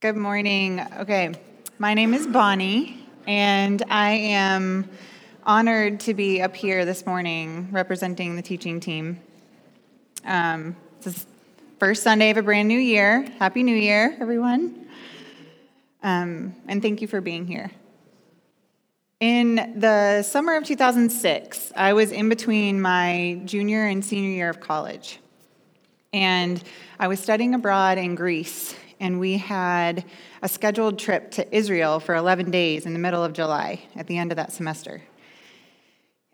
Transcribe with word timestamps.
Good 0.00 0.16
morning. 0.16 0.80
Okay, 1.00 1.34
my 1.78 1.92
name 1.92 2.14
is 2.14 2.26
Bonnie, 2.26 3.06
and 3.26 3.82
I 3.90 4.12
am 4.12 4.88
honored 5.44 6.00
to 6.00 6.14
be 6.14 6.40
up 6.40 6.56
here 6.56 6.86
this 6.86 7.04
morning 7.04 7.68
representing 7.70 8.34
the 8.34 8.40
teaching 8.40 8.80
team. 8.80 9.20
Um, 10.24 10.74
this 11.02 11.18
is 11.18 11.26
first 11.78 12.02
Sunday 12.02 12.30
of 12.30 12.38
a 12.38 12.42
brand 12.42 12.66
new 12.66 12.78
year. 12.78 13.28
Happy 13.38 13.62
New 13.62 13.76
Year, 13.76 14.16
everyone. 14.18 14.88
Um, 16.02 16.54
and 16.66 16.80
thank 16.80 17.02
you 17.02 17.06
for 17.06 17.20
being 17.20 17.46
here. 17.46 17.70
In 19.20 19.56
the 19.78 20.22
summer 20.22 20.56
of 20.56 20.64
2006, 20.64 21.72
I 21.76 21.92
was 21.92 22.10
in 22.10 22.30
between 22.30 22.80
my 22.80 23.42
junior 23.44 23.84
and 23.84 24.02
senior 24.02 24.30
year 24.30 24.48
of 24.48 24.60
college. 24.60 25.18
And 26.14 26.64
I 26.98 27.06
was 27.06 27.20
studying 27.20 27.52
abroad 27.52 27.98
in 27.98 28.14
Greece 28.14 28.74
and 29.00 29.18
we 29.18 29.38
had 29.38 30.04
a 30.42 30.48
scheduled 30.48 30.98
trip 30.98 31.30
to 31.32 31.56
Israel 31.56 31.98
for 31.98 32.14
11 32.14 32.50
days 32.50 32.86
in 32.86 32.92
the 32.92 32.98
middle 32.98 33.24
of 33.24 33.32
July 33.32 33.80
at 33.96 34.06
the 34.06 34.18
end 34.18 34.30
of 34.30 34.36
that 34.36 34.52
semester. 34.52 35.02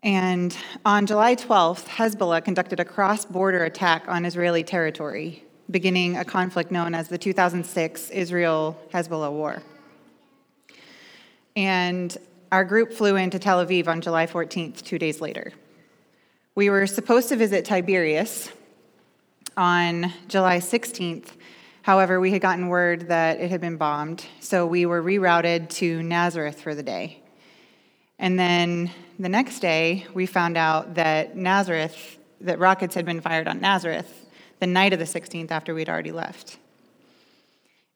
And 0.03 0.55
on 0.85 1.07
July 1.07 1.35
12th, 1.35 1.85
Hezbollah 1.85 2.43
conducted 2.43 2.79
a 2.79 2.85
cross 2.85 3.25
border 3.25 3.63
attack 3.63 4.03
on 4.07 4.25
Israeli 4.25 4.63
territory, 4.63 5.43
beginning 5.71 6.17
a 6.17 6.25
conflict 6.25 6.69
known 6.69 6.93
as 6.93 7.07
the 7.07 7.17
2006 7.17 8.09
Israel 8.11 8.77
Hezbollah 8.93 9.31
War. 9.31 9.63
And 11.55 12.15
our 12.51 12.63
group 12.63 12.93
flew 12.93 13.15
into 13.15 13.39
Tel 13.39 13.65
Aviv 13.65 13.87
on 13.87 14.01
July 14.01 14.27
14th, 14.27 14.83
two 14.83 14.99
days 14.99 15.19
later. 15.19 15.53
We 16.53 16.69
were 16.69 16.85
supposed 16.85 17.29
to 17.29 17.35
visit 17.35 17.65
Tiberias 17.65 18.51
on 19.57 20.13
July 20.27 20.59
16th, 20.59 21.31
However, 21.87 22.19
we 22.19 22.31
had 22.31 22.41
gotten 22.41 22.67
word 22.67 23.07
that 23.07 23.39
it 23.39 23.49
had 23.49 23.61
been 23.61 23.77
bombed, 23.77 24.25
so 24.41 24.67
we 24.67 24.85
were 24.85 25.01
rerouted 25.01 25.69
to 25.75 26.03
Nazareth 26.03 26.59
for 26.59 26.75
the 26.75 26.83
day. 26.83 27.21
And 28.19 28.37
then 28.37 28.91
the 29.17 29.29
next 29.29 29.61
day, 29.61 30.05
we 30.13 30.25
found 30.25 30.57
out 30.57 30.95
that 30.95 31.37
Nazareth, 31.37 32.17
that 32.41 32.59
rockets 32.59 32.93
had 32.93 33.05
been 33.05 33.21
fired 33.21 33.47
on 33.47 33.61
Nazareth 33.61 34.25
the 34.59 34.67
night 34.67 34.91
of 34.91 34.99
the 34.99 35.05
16th 35.05 35.49
after 35.49 35.73
we'd 35.73 35.87
already 35.87 36.11
left. 36.11 36.57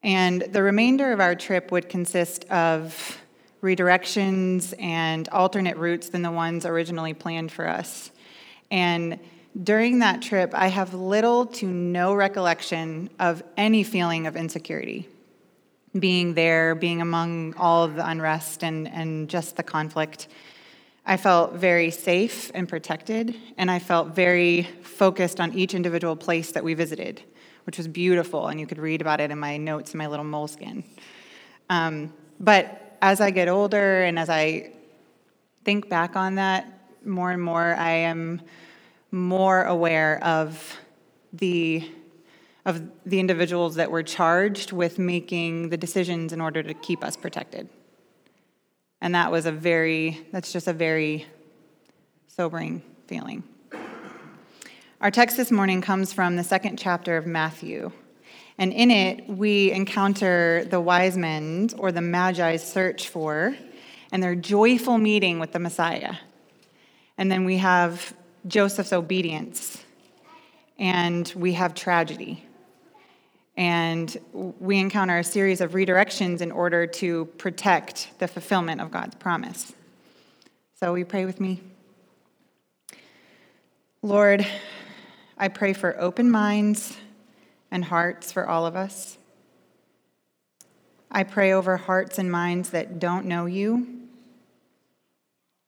And 0.02 0.40
the 0.40 0.62
remainder 0.62 1.12
of 1.12 1.20
our 1.20 1.34
trip 1.34 1.70
would 1.70 1.90
consist 1.90 2.46
of 2.46 3.18
redirections 3.60 4.72
and 4.78 5.28
alternate 5.28 5.76
routes 5.76 6.08
than 6.08 6.22
the 6.22 6.30
ones 6.30 6.64
originally 6.64 7.12
planned 7.12 7.52
for 7.52 7.68
us. 7.68 8.10
And 8.70 9.20
during 9.60 9.98
that 9.98 10.22
trip, 10.22 10.52
I 10.54 10.68
have 10.68 10.94
little 10.94 11.46
to 11.46 11.66
no 11.66 12.14
recollection 12.14 13.10
of 13.18 13.42
any 13.56 13.82
feeling 13.82 14.26
of 14.26 14.36
insecurity. 14.36 15.08
Being 15.98 16.34
there, 16.34 16.74
being 16.74 17.02
among 17.02 17.54
all 17.54 17.84
of 17.84 17.96
the 17.96 18.06
unrest 18.06 18.64
and, 18.64 18.88
and 18.88 19.28
just 19.28 19.56
the 19.56 19.62
conflict, 19.62 20.28
I 21.04 21.16
felt 21.16 21.54
very 21.54 21.90
safe 21.90 22.50
and 22.54 22.68
protected, 22.68 23.36
and 23.58 23.70
I 23.70 23.78
felt 23.78 24.14
very 24.14 24.62
focused 24.82 25.40
on 25.40 25.52
each 25.52 25.74
individual 25.74 26.16
place 26.16 26.52
that 26.52 26.64
we 26.64 26.74
visited, 26.74 27.22
which 27.64 27.76
was 27.76 27.88
beautiful, 27.88 28.46
and 28.46 28.58
you 28.58 28.66
could 28.66 28.78
read 28.78 29.00
about 29.00 29.20
it 29.20 29.30
in 29.30 29.38
my 29.38 29.56
notes 29.56 29.92
in 29.92 29.98
my 29.98 30.06
little 30.06 30.24
Moleskine. 30.24 30.84
Um, 31.68 32.12
but 32.38 32.96
as 33.02 33.20
I 33.20 33.30
get 33.30 33.48
older 33.48 34.04
and 34.04 34.18
as 34.18 34.30
I 34.30 34.70
think 35.64 35.88
back 35.88 36.16
on 36.16 36.36
that 36.36 36.66
more 37.04 37.32
and 37.32 37.42
more, 37.42 37.74
I 37.74 37.90
am 37.90 38.40
more 39.12 39.64
aware 39.64 40.22
of 40.24 40.78
the 41.32 41.88
of 42.64 42.80
the 43.04 43.18
individuals 43.18 43.74
that 43.74 43.90
were 43.90 44.04
charged 44.04 44.70
with 44.70 44.98
making 44.98 45.68
the 45.70 45.76
decisions 45.76 46.32
in 46.32 46.40
order 46.40 46.62
to 46.62 46.74
keep 46.74 47.02
us 47.02 47.16
protected. 47.16 47.68
And 49.00 49.14
that 49.16 49.30
was 49.30 49.46
a 49.46 49.52
very 49.52 50.26
that's 50.32 50.52
just 50.52 50.66
a 50.66 50.72
very 50.72 51.26
sobering 52.28 52.82
feeling. 53.06 53.42
Our 55.00 55.10
text 55.10 55.36
this 55.36 55.50
morning 55.50 55.82
comes 55.82 56.12
from 56.12 56.36
the 56.36 56.44
second 56.44 56.78
chapter 56.78 57.16
of 57.16 57.26
Matthew. 57.26 57.90
And 58.56 58.72
in 58.72 58.90
it, 58.90 59.28
we 59.28 59.72
encounter 59.72 60.64
the 60.64 60.80
wise 60.80 61.16
men 61.16 61.70
or 61.76 61.90
the 61.90 62.00
Magi's 62.00 62.62
search 62.62 63.08
for 63.08 63.56
and 64.12 64.22
their 64.22 64.36
joyful 64.36 64.98
meeting 64.98 65.40
with 65.40 65.52
the 65.52 65.58
Messiah. 65.58 66.14
And 67.18 67.32
then 67.32 67.44
we 67.44 67.58
have 67.58 68.14
Joseph's 68.46 68.92
obedience, 68.92 69.84
and 70.78 71.32
we 71.36 71.52
have 71.52 71.74
tragedy. 71.74 72.44
And 73.56 74.16
we 74.32 74.78
encounter 74.78 75.18
a 75.18 75.24
series 75.24 75.60
of 75.60 75.72
redirections 75.72 76.40
in 76.40 76.50
order 76.50 76.86
to 76.86 77.26
protect 77.38 78.10
the 78.18 78.26
fulfillment 78.26 78.80
of 78.80 78.90
God's 78.90 79.14
promise. 79.14 79.74
So, 80.80 80.92
we 80.92 81.04
pray 81.04 81.24
with 81.26 81.38
me? 81.38 81.60
Lord, 84.00 84.44
I 85.38 85.48
pray 85.48 85.74
for 85.74 86.00
open 86.00 86.30
minds 86.30 86.96
and 87.70 87.84
hearts 87.84 88.32
for 88.32 88.48
all 88.48 88.66
of 88.66 88.74
us. 88.74 89.18
I 91.10 91.22
pray 91.22 91.52
over 91.52 91.76
hearts 91.76 92.18
and 92.18 92.32
minds 92.32 92.70
that 92.70 92.98
don't 92.98 93.26
know 93.26 93.46
you, 93.46 94.08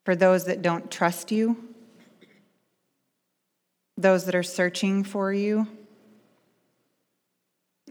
for 0.04 0.16
those 0.16 0.46
that 0.46 0.62
don't 0.62 0.90
trust 0.90 1.30
you 1.30 1.73
those 3.96 4.24
that 4.24 4.34
are 4.34 4.42
searching 4.42 5.04
for 5.04 5.32
you, 5.32 5.66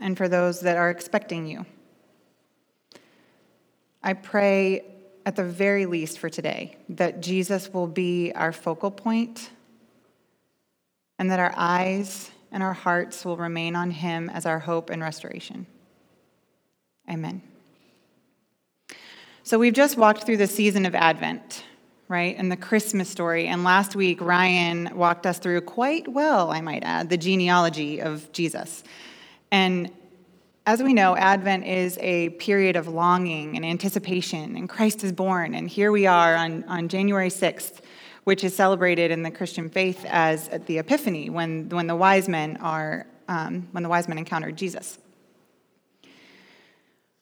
and 0.02 0.18
for 0.18 0.28
those 0.28 0.62
that 0.62 0.78
are 0.78 0.90
expecting 0.90 1.48
you. 1.48 1.66
I 4.02 4.14
pray 4.14 4.84
at 5.26 5.36
the 5.36 5.46
very 5.46 5.86
least 5.86 6.20
for 6.20 6.30
today 6.30 6.76
that 6.90 7.22
Jesus 7.22 7.74
will 7.74 7.88
be 7.88 8.34
our 8.36 8.52
focal 8.52 8.92
point 8.92 9.50
and 11.18 11.32
that 11.32 11.40
our 11.40 11.54
eyes 11.56 12.32
and 12.52 12.62
our 12.62 12.74
hearts 12.74 13.24
will 13.24 13.38
remain 13.38 13.76
on 13.76 13.92
him 13.92 14.30
as 14.30 14.46
our 14.46 14.60
hope 14.60 14.90
and 14.90 15.02
restoration. 15.02 15.66
Amen. 17.10 17.42
So, 19.44 19.60
we've 19.60 19.74
just 19.74 19.98
walked 19.98 20.26
through 20.26 20.38
the 20.38 20.48
season 20.48 20.86
of 20.86 20.96
Advent 20.96 21.64
right? 22.14 22.36
And 22.38 22.52
the 22.52 22.58
Christmas 22.58 23.10
story. 23.10 23.48
And 23.48 23.64
last 23.64 23.96
week, 23.96 24.22
Ryan 24.22 24.96
walked 24.96 25.26
us 25.26 25.40
through 25.40 25.62
quite 25.62 26.08
well, 26.08 26.52
I 26.52 26.62
might 26.62 26.84
add, 26.84 27.10
the 27.10 27.18
genealogy 27.18 28.00
of 28.02 28.32
Jesus. 28.32 28.84
And 29.52 29.90
as 30.68 30.84
we 30.84 30.94
know, 30.94 31.18
Advent 31.18 31.66
is 31.66 31.98
a 32.00 32.30
period 32.30 32.76
of 32.76 32.88
longing 32.88 33.56
and 33.56 33.66
anticipation, 33.66 34.56
and 34.56 34.70
Christ 34.70 35.04
is 35.04 35.12
born. 35.12 35.56
And 35.56 35.68
here 35.68 35.92
we 35.92 36.06
are 36.06 36.36
on, 36.36 36.64
on 36.66 36.88
January 36.88 37.30
6th, 37.30 37.80
which 38.26 38.44
is 38.44 38.56
celebrated 38.56 39.10
in 39.10 39.24
the 39.24 39.32
Christian 39.32 39.68
faith 39.68 40.06
as 40.08 40.50
the 40.68 40.78
Epiphany, 40.78 41.32
when, 41.32 41.68
when 41.70 41.88
the 41.88 41.96
wise 41.96 42.30
men 42.30 42.58
are 42.58 43.08
um, 43.28 43.68
when 43.72 43.82
the 43.82 43.90
wise 43.90 44.08
men 44.08 44.20
encountered 44.20 44.56
Jesus. 44.56 45.00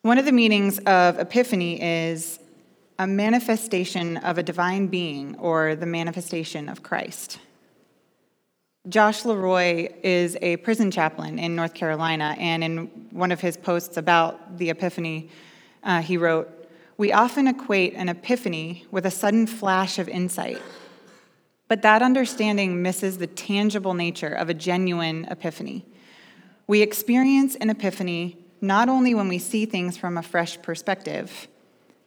One 0.01 0.17
of 0.17 0.25
the 0.25 0.31
meanings 0.31 0.79
of 0.79 1.19
Epiphany 1.19 1.81
is 1.81 2.39
a 3.01 3.07
manifestation 3.07 4.17
of 4.17 4.37
a 4.37 4.43
divine 4.43 4.85
being 4.85 5.35
or 5.39 5.73
the 5.73 5.87
manifestation 5.87 6.69
of 6.69 6.83
Christ. 6.83 7.39
Josh 8.89 9.25
Leroy 9.25 9.89
is 10.03 10.37
a 10.39 10.57
prison 10.57 10.91
chaplain 10.91 11.39
in 11.39 11.55
North 11.55 11.73
Carolina, 11.73 12.35
and 12.37 12.63
in 12.63 12.77
one 13.09 13.31
of 13.31 13.41
his 13.41 13.57
posts 13.57 13.97
about 13.97 14.59
the 14.59 14.69
Epiphany, 14.69 15.31
uh, 15.83 16.03
he 16.03 16.15
wrote, 16.15 16.47
We 16.97 17.11
often 17.11 17.47
equate 17.47 17.95
an 17.95 18.07
epiphany 18.07 18.85
with 18.91 19.07
a 19.07 19.11
sudden 19.11 19.47
flash 19.47 19.97
of 19.97 20.07
insight, 20.07 20.61
but 21.67 21.81
that 21.81 22.03
understanding 22.03 22.83
misses 22.83 23.17
the 23.17 23.25
tangible 23.25 23.95
nature 23.95 24.31
of 24.31 24.47
a 24.47 24.53
genuine 24.53 25.25
epiphany. 25.25 25.87
We 26.67 26.83
experience 26.83 27.55
an 27.55 27.71
epiphany 27.71 28.37
not 28.61 28.89
only 28.89 29.15
when 29.15 29.27
we 29.27 29.39
see 29.39 29.65
things 29.65 29.97
from 29.97 30.19
a 30.19 30.21
fresh 30.21 30.61
perspective, 30.61 31.47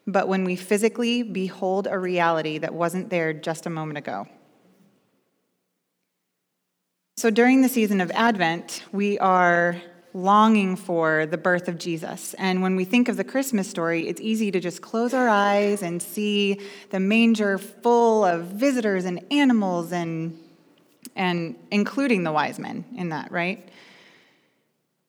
but 0.06 0.28
when 0.28 0.44
we 0.44 0.56
physically 0.56 1.22
behold 1.22 1.86
a 1.90 1.98
reality 1.98 2.58
that 2.58 2.74
wasn't 2.74 3.10
there 3.10 3.32
just 3.32 3.66
a 3.66 3.70
moment 3.70 3.98
ago. 3.98 4.26
So 7.16 7.30
during 7.30 7.62
the 7.62 7.68
season 7.68 8.00
of 8.00 8.10
Advent, 8.10 8.82
we 8.92 9.18
are 9.18 9.80
longing 10.12 10.76
for 10.76 11.26
the 11.26 11.38
birth 11.38 11.68
of 11.68 11.78
Jesus. 11.78 12.34
And 12.34 12.62
when 12.62 12.76
we 12.76 12.84
think 12.84 13.08
of 13.08 13.16
the 13.16 13.24
Christmas 13.24 13.68
story, 13.68 14.06
it's 14.08 14.20
easy 14.20 14.50
to 14.52 14.60
just 14.60 14.80
close 14.80 15.12
our 15.12 15.28
eyes 15.28 15.82
and 15.82 16.00
see 16.00 16.60
the 16.90 17.00
manger 17.00 17.58
full 17.58 18.24
of 18.24 18.44
visitors 18.46 19.04
and 19.04 19.24
animals 19.30 19.92
and 19.92 20.38
and 21.16 21.54
including 21.70 22.24
the 22.24 22.32
wise 22.32 22.58
men 22.58 22.84
in 22.96 23.10
that, 23.10 23.30
right? 23.30 23.68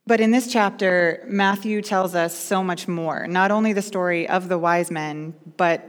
But 0.08 0.22
in 0.22 0.30
this 0.30 0.52
chapter, 0.52 1.24
Matthew 1.28 1.82
tells 1.82 2.14
us 2.14 2.38
so 2.38 2.64
much 2.64 2.88
more. 2.88 3.26
Not 3.28 3.50
only 3.50 3.74
the 3.74 3.82
story 3.82 4.30
of 4.30 4.50
the 4.50 4.58
wise 4.58 4.92
men, 4.92 5.34
but 5.58 5.84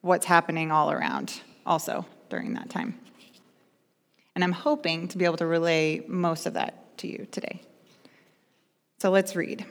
what's 0.00 0.24
happening 0.24 0.72
all 0.72 0.90
around 0.90 1.40
also 1.66 2.06
during 2.30 2.54
that 2.54 2.70
time. 2.70 2.98
And 4.34 4.42
I'm 4.42 4.52
hoping 4.52 5.08
to 5.08 5.18
be 5.18 5.26
able 5.26 5.36
to 5.38 5.46
relay 5.46 6.02
most 6.06 6.46
of 6.46 6.54
that 6.54 6.96
to 6.98 7.08
you 7.08 7.26
today. 7.30 7.60
So 8.98 9.10
let's 9.10 9.36
read. 9.36 9.66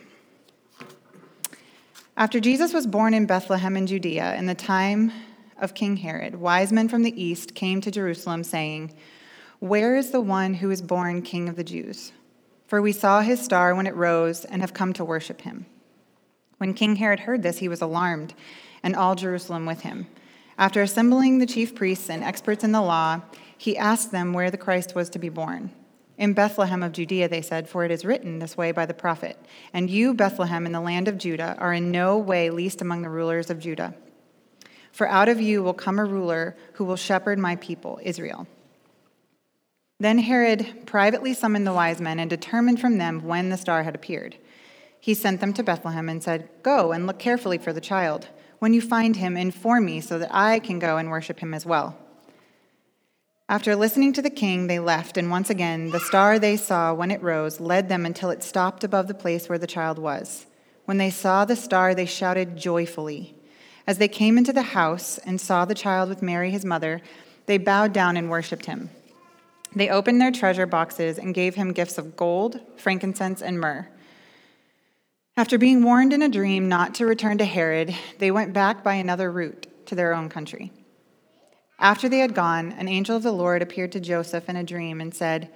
After 2.16 2.40
Jesus 2.40 2.72
was 2.72 2.86
born 2.86 3.14
in 3.16 3.26
Bethlehem 3.26 3.76
in 3.76 3.88
Judea 3.88 4.36
in 4.36 4.46
the 4.46 4.56
time 4.56 5.12
of 5.58 5.74
King 5.74 5.98
Herod, 5.98 6.36
wise 6.36 6.72
men 6.72 6.88
from 6.88 7.02
the 7.02 7.22
east 7.22 7.56
came 7.56 7.82
to 7.82 7.90
Jerusalem 7.90 8.44
saying, 8.44 8.94
Where 9.60 9.96
is 9.96 10.12
the 10.12 10.22
one 10.22 10.54
who 10.54 10.70
is 10.70 10.84
born 10.84 11.24
King 11.24 11.50
of 11.50 11.56
the 11.56 11.64
Jews? 11.64 12.12
For 12.68 12.82
we 12.82 12.92
saw 12.92 13.22
his 13.22 13.40
star 13.40 13.76
when 13.76 13.88
it 13.88 13.96
rose 13.96 14.46
and 14.46 14.62
have 14.62 14.74
come 14.74 14.94
to 14.94 15.06
worship 15.06 15.42
him. 15.42 15.66
When 16.58 16.74
King 16.74 16.96
Herod 16.96 17.22
heard 17.22 17.44
this, 17.44 17.60
he 17.60 17.68
was 17.68 17.82
alarmed, 17.82 18.34
and 18.82 18.96
all 18.96 19.16
Jerusalem 19.16 19.66
with 19.66 19.82
him. 19.82 20.08
After 20.58 20.82
assembling 20.82 21.38
the 21.38 21.46
chief 21.46 21.76
priests 21.76 22.10
and 22.10 22.24
experts 22.24 22.64
in 22.64 22.72
the 22.72 22.82
law, 22.82 23.22
he 23.58 23.78
asked 23.78 24.12
them 24.12 24.34
where 24.34 24.50
the 24.50 24.58
Christ 24.58 24.96
was 24.96 25.10
to 25.12 25.20
be 25.20 25.30
born. 25.30 25.72
In 26.18 26.34
Bethlehem 26.34 26.82
of 26.82 26.94
Judea, 26.94 27.28
they 27.28 27.42
said, 27.42 27.68
for 27.68 27.84
it 27.84 27.92
is 27.92 28.06
written 28.06 28.40
this 28.40 28.56
way 28.56 28.72
by 28.72 28.86
the 28.86 28.94
prophet 28.94 29.38
And 29.74 29.90
you, 29.90 30.14
Bethlehem, 30.14 30.66
in 30.66 30.72
the 30.72 30.80
land 30.80 31.10
of 31.10 31.18
Judah, 31.18 31.56
are 31.60 31.74
in 31.74 31.92
no 31.92 32.18
way 32.18 32.50
least 32.50 32.82
among 32.82 33.02
the 33.02 33.10
rulers 33.10 33.50
of 33.50 33.60
Judah. 33.60 33.94
For 34.94 35.10
out 35.10 35.28
of 35.28 35.42
you 35.42 35.62
will 35.62 35.74
come 35.74 36.00
a 36.00 36.06
ruler 36.06 36.56
who 36.74 36.86
will 36.86 36.96
shepherd 36.96 37.38
my 37.38 37.58
people, 37.58 38.00
Israel. 38.02 38.48
Then 40.00 40.20
Herod 40.20 40.86
privately 40.86 41.34
summoned 41.34 41.66
the 41.66 41.74
wise 41.74 42.02
men 42.02 42.20
and 42.20 42.30
determined 42.30 42.82
from 42.82 42.98
them 42.98 43.24
when 43.24 43.50
the 43.50 43.58
star 43.58 43.84
had 43.84 43.96
appeared. 43.96 44.38
He 45.00 45.14
sent 45.14 45.40
them 45.40 45.54
to 45.54 45.64
Bethlehem 45.64 46.10
and 46.10 46.22
said, 46.22 46.50
Go 46.64 46.92
and 46.92 47.08
look 47.08 47.20
carefully 47.20 47.58
for 47.58 47.72
the 47.72 47.82
child. 47.82 48.28
When 48.60 48.74
you 48.74 48.82
find 48.82 49.16
him, 49.16 49.38
inform 49.38 49.86
me 49.86 50.02
so 50.02 50.20
that 50.20 50.34
I 50.34 50.60
can 50.60 50.80
go 50.80 50.98
and 50.98 51.10
worship 51.10 51.40
him 51.40 51.54
as 51.54 51.66
well. 51.66 51.98
After 53.48 53.76
listening 53.76 54.12
to 54.14 54.24
the 54.24 54.32
king, 54.32 54.66
they 54.66 54.80
left, 54.80 55.18
and 55.18 55.30
once 55.30 55.52
again, 55.52 55.92
the 55.92 56.00
star 56.00 56.40
they 56.40 56.58
saw 56.58 56.94
when 56.94 57.12
it 57.12 57.22
rose 57.22 57.60
led 57.60 57.88
them 57.90 58.06
until 58.06 58.32
it 58.32 58.42
stopped 58.42 58.84
above 58.84 59.08
the 59.08 59.14
place 59.14 59.48
where 59.48 59.60
the 59.60 59.68
child 59.68 60.00
was. 60.00 60.48
When 60.86 60.98
they 60.98 61.12
saw 61.12 61.46
the 61.46 61.56
star, 61.56 61.94
they 61.94 62.08
shouted 62.08 62.58
joyfully. 62.58 63.36
As 63.86 64.00
they 64.00 64.08
came 64.08 64.38
into 64.38 64.52
the 64.52 64.64
house 64.64 65.20
and 65.20 65.40
saw 65.40 65.64
the 65.64 65.76
child 65.76 66.10
with 66.10 66.24
Mary, 66.24 66.50
his 66.50 66.66
mother, 66.66 67.02
they 67.46 67.60
bowed 67.60 67.94
down 67.94 68.18
and 68.18 68.32
worshiped 68.32 68.66
him. 68.66 68.90
They 69.76 69.90
opened 69.90 70.22
their 70.22 70.32
treasure 70.32 70.66
boxes 70.66 71.20
and 71.20 71.34
gave 71.34 71.56
him 71.56 71.74
gifts 71.74 71.98
of 71.98 72.16
gold, 72.16 72.60
frankincense, 72.78 73.42
and 73.42 73.60
myrrh. 73.60 73.88
After 75.38 75.58
being 75.58 75.84
warned 75.84 76.14
in 76.14 76.22
a 76.22 76.30
dream 76.30 76.70
not 76.70 76.96
to 76.96 77.06
return 77.06 77.38
to 77.40 77.46
Herod, 77.46 77.94
they 78.20 78.32
went 78.32 78.54
back 78.54 78.84
by 78.84 78.94
another 78.94 79.30
route 79.30 79.68
to 79.88 79.96
their 79.96 80.14
own 80.14 80.30
country. 80.30 80.72
After 81.78 82.08
they 82.08 82.20
had 82.20 82.34
gone, 82.34 82.72
an 82.72 82.88
angel 82.88 83.18
of 83.18 83.24
the 83.24 83.34
Lord 83.34 83.62
appeared 83.62 83.92
to 83.92 84.00
Joseph 84.00 84.48
in 84.48 84.56
a 84.56 84.64
dream 84.64 85.02
and 85.02 85.14
said, 85.14 85.50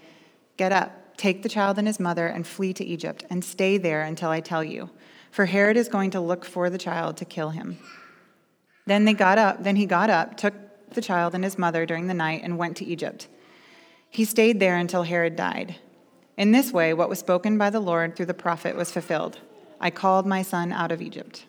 Get 0.57 0.73
up, 0.73 1.15
take 1.15 1.43
the 1.43 1.49
child 1.49 1.77
and 1.77 1.87
his 1.87 1.99
mother, 1.99 2.27
and 2.27 2.45
flee 2.45 2.73
to 2.73 2.83
Egypt, 2.83 3.23
and 3.29 3.43
stay 3.43 3.77
there 3.77 4.01
until 4.01 4.29
I 4.29 4.41
tell 4.41 4.65
you, 4.65 4.89
for 5.31 5.45
Herod 5.45 5.77
is 5.77 5.87
going 5.87 6.11
to 6.11 6.19
look 6.19 6.43
for 6.43 6.69
the 6.69 6.77
child 6.77 7.15
to 7.17 7.25
kill 7.25 7.51
him. 7.51 7.77
Then 8.85 9.05
they 9.05 9.13
got 9.13 9.37
up, 9.37 9.63
then 9.63 9.77
he 9.77 9.85
got 9.85 10.09
up, 10.09 10.35
took 10.35 10.53
the 10.89 11.01
child 11.01 11.35
and 11.35 11.43
his 11.45 11.57
mother 11.57 11.85
during 11.85 12.07
the 12.07 12.13
night, 12.13 12.41
and 12.43 12.57
went 12.57 12.75
to 12.77 12.85
Egypt. 12.85 13.29
He 14.09 14.25
stayed 14.25 14.59
there 14.59 14.75
until 14.75 15.03
Herod 15.03 15.35
died. 15.35 15.75
In 16.35 16.51
this 16.51 16.71
way, 16.71 16.93
what 16.93 17.09
was 17.09 17.19
spoken 17.19 17.57
by 17.57 17.69
the 17.69 17.79
Lord 17.79 18.15
through 18.15 18.25
the 18.25 18.33
prophet 18.33 18.75
was 18.75 18.91
fulfilled 18.91 19.39
I 19.81 19.89
called 19.89 20.25
my 20.25 20.41
son 20.41 20.73
out 20.73 20.91
of 20.91 21.01
Egypt. 21.01 21.45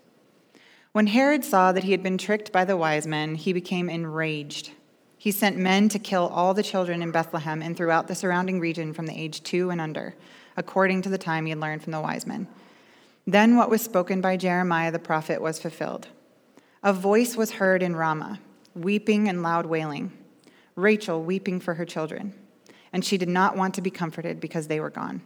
When 0.92 1.08
Herod 1.08 1.44
saw 1.44 1.72
that 1.72 1.84
he 1.84 1.92
had 1.92 2.02
been 2.02 2.18
tricked 2.18 2.52
by 2.52 2.64
the 2.64 2.76
wise 2.76 3.06
men, 3.06 3.34
he 3.34 3.52
became 3.52 3.88
enraged. 3.88 4.72
He 5.16 5.30
sent 5.30 5.56
men 5.56 5.88
to 5.90 5.98
kill 5.98 6.28
all 6.28 6.54
the 6.54 6.62
children 6.62 7.02
in 7.02 7.10
Bethlehem 7.10 7.60
and 7.60 7.76
throughout 7.76 8.08
the 8.08 8.14
surrounding 8.14 8.58
region 8.58 8.92
from 8.92 9.06
the 9.06 9.18
age 9.18 9.42
two 9.42 9.70
and 9.70 9.80
under, 9.80 10.14
according 10.56 11.02
to 11.02 11.08
the 11.08 11.18
time 11.18 11.46
he 11.46 11.50
had 11.50 11.60
learned 11.60 11.82
from 11.82 11.92
the 11.92 12.00
wise 12.00 12.26
men. 12.26 12.48
Then 13.26 13.56
what 13.56 13.70
was 13.70 13.82
spoken 13.82 14.20
by 14.20 14.36
Jeremiah 14.36 14.90
the 14.90 14.98
prophet 14.98 15.42
was 15.42 15.60
fulfilled. 15.60 16.08
A 16.82 16.92
voice 16.92 17.36
was 17.36 17.52
heard 17.52 17.82
in 17.82 17.94
Ramah, 17.94 18.40
weeping 18.74 19.28
and 19.28 19.42
loud 19.42 19.66
wailing, 19.66 20.12
Rachel 20.74 21.22
weeping 21.22 21.60
for 21.60 21.74
her 21.74 21.84
children. 21.84 22.34
And 22.92 23.04
she 23.04 23.18
did 23.18 23.28
not 23.28 23.56
want 23.56 23.74
to 23.74 23.82
be 23.82 23.90
comforted 23.90 24.40
because 24.40 24.66
they 24.66 24.80
were 24.80 24.90
gone. 24.90 25.22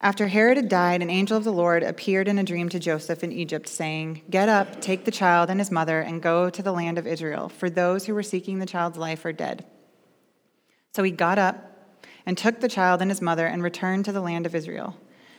After 0.00 0.28
Herod 0.28 0.56
had 0.56 0.68
died, 0.68 1.02
an 1.02 1.10
angel 1.10 1.36
of 1.36 1.42
the 1.42 1.52
Lord 1.52 1.82
appeared 1.82 2.28
in 2.28 2.38
a 2.38 2.44
dream 2.44 2.68
to 2.68 2.78
Joseph 2.78 3.24
in 3.24 3.32
Egypt, 3.32 3.68
saying, 3.68 4.22
Get 4.30 4.48
up, 4.48 4.80
take 4.80 5.04
the 5.04 5.10
child 5.10 5.50
and 5.50 5.58
his 5.58 5.72
mother, 5.72 6.00
and 6.00 6.22
go 6.22 6.48
to 6.50 6.62
the 6.62 6.72
land 6.72 6.98
of 6.98 7.06
Israel, 7.06 7.48
for 7.48 7.68
those 7.68 8.06
who 8.06 8.14
were 8.14 8.22
seeking 8.22 8.60
the 8.60 8.66
child's 8.66 8.96
life 8.96 9.24
are 9.24 9.32
dead. 9.32 9.64
So 10.94 11.02
he 11.02 11.10
got 11.10 11.38
up 11.38 11.96
and 12.24 12.38
took 12.38 12.60
the 12.60 12.68
child 12.68 13.02
and 13.02 13.10
his 13.10 13.20
mother 13.20 13.46
and 13.46 13.62
returned 13.62 14.04
to 14.04 14.12
the 14.12 14.20
land 14.20 14.46
of 14.46 14.54
Israel. 14.54 14.96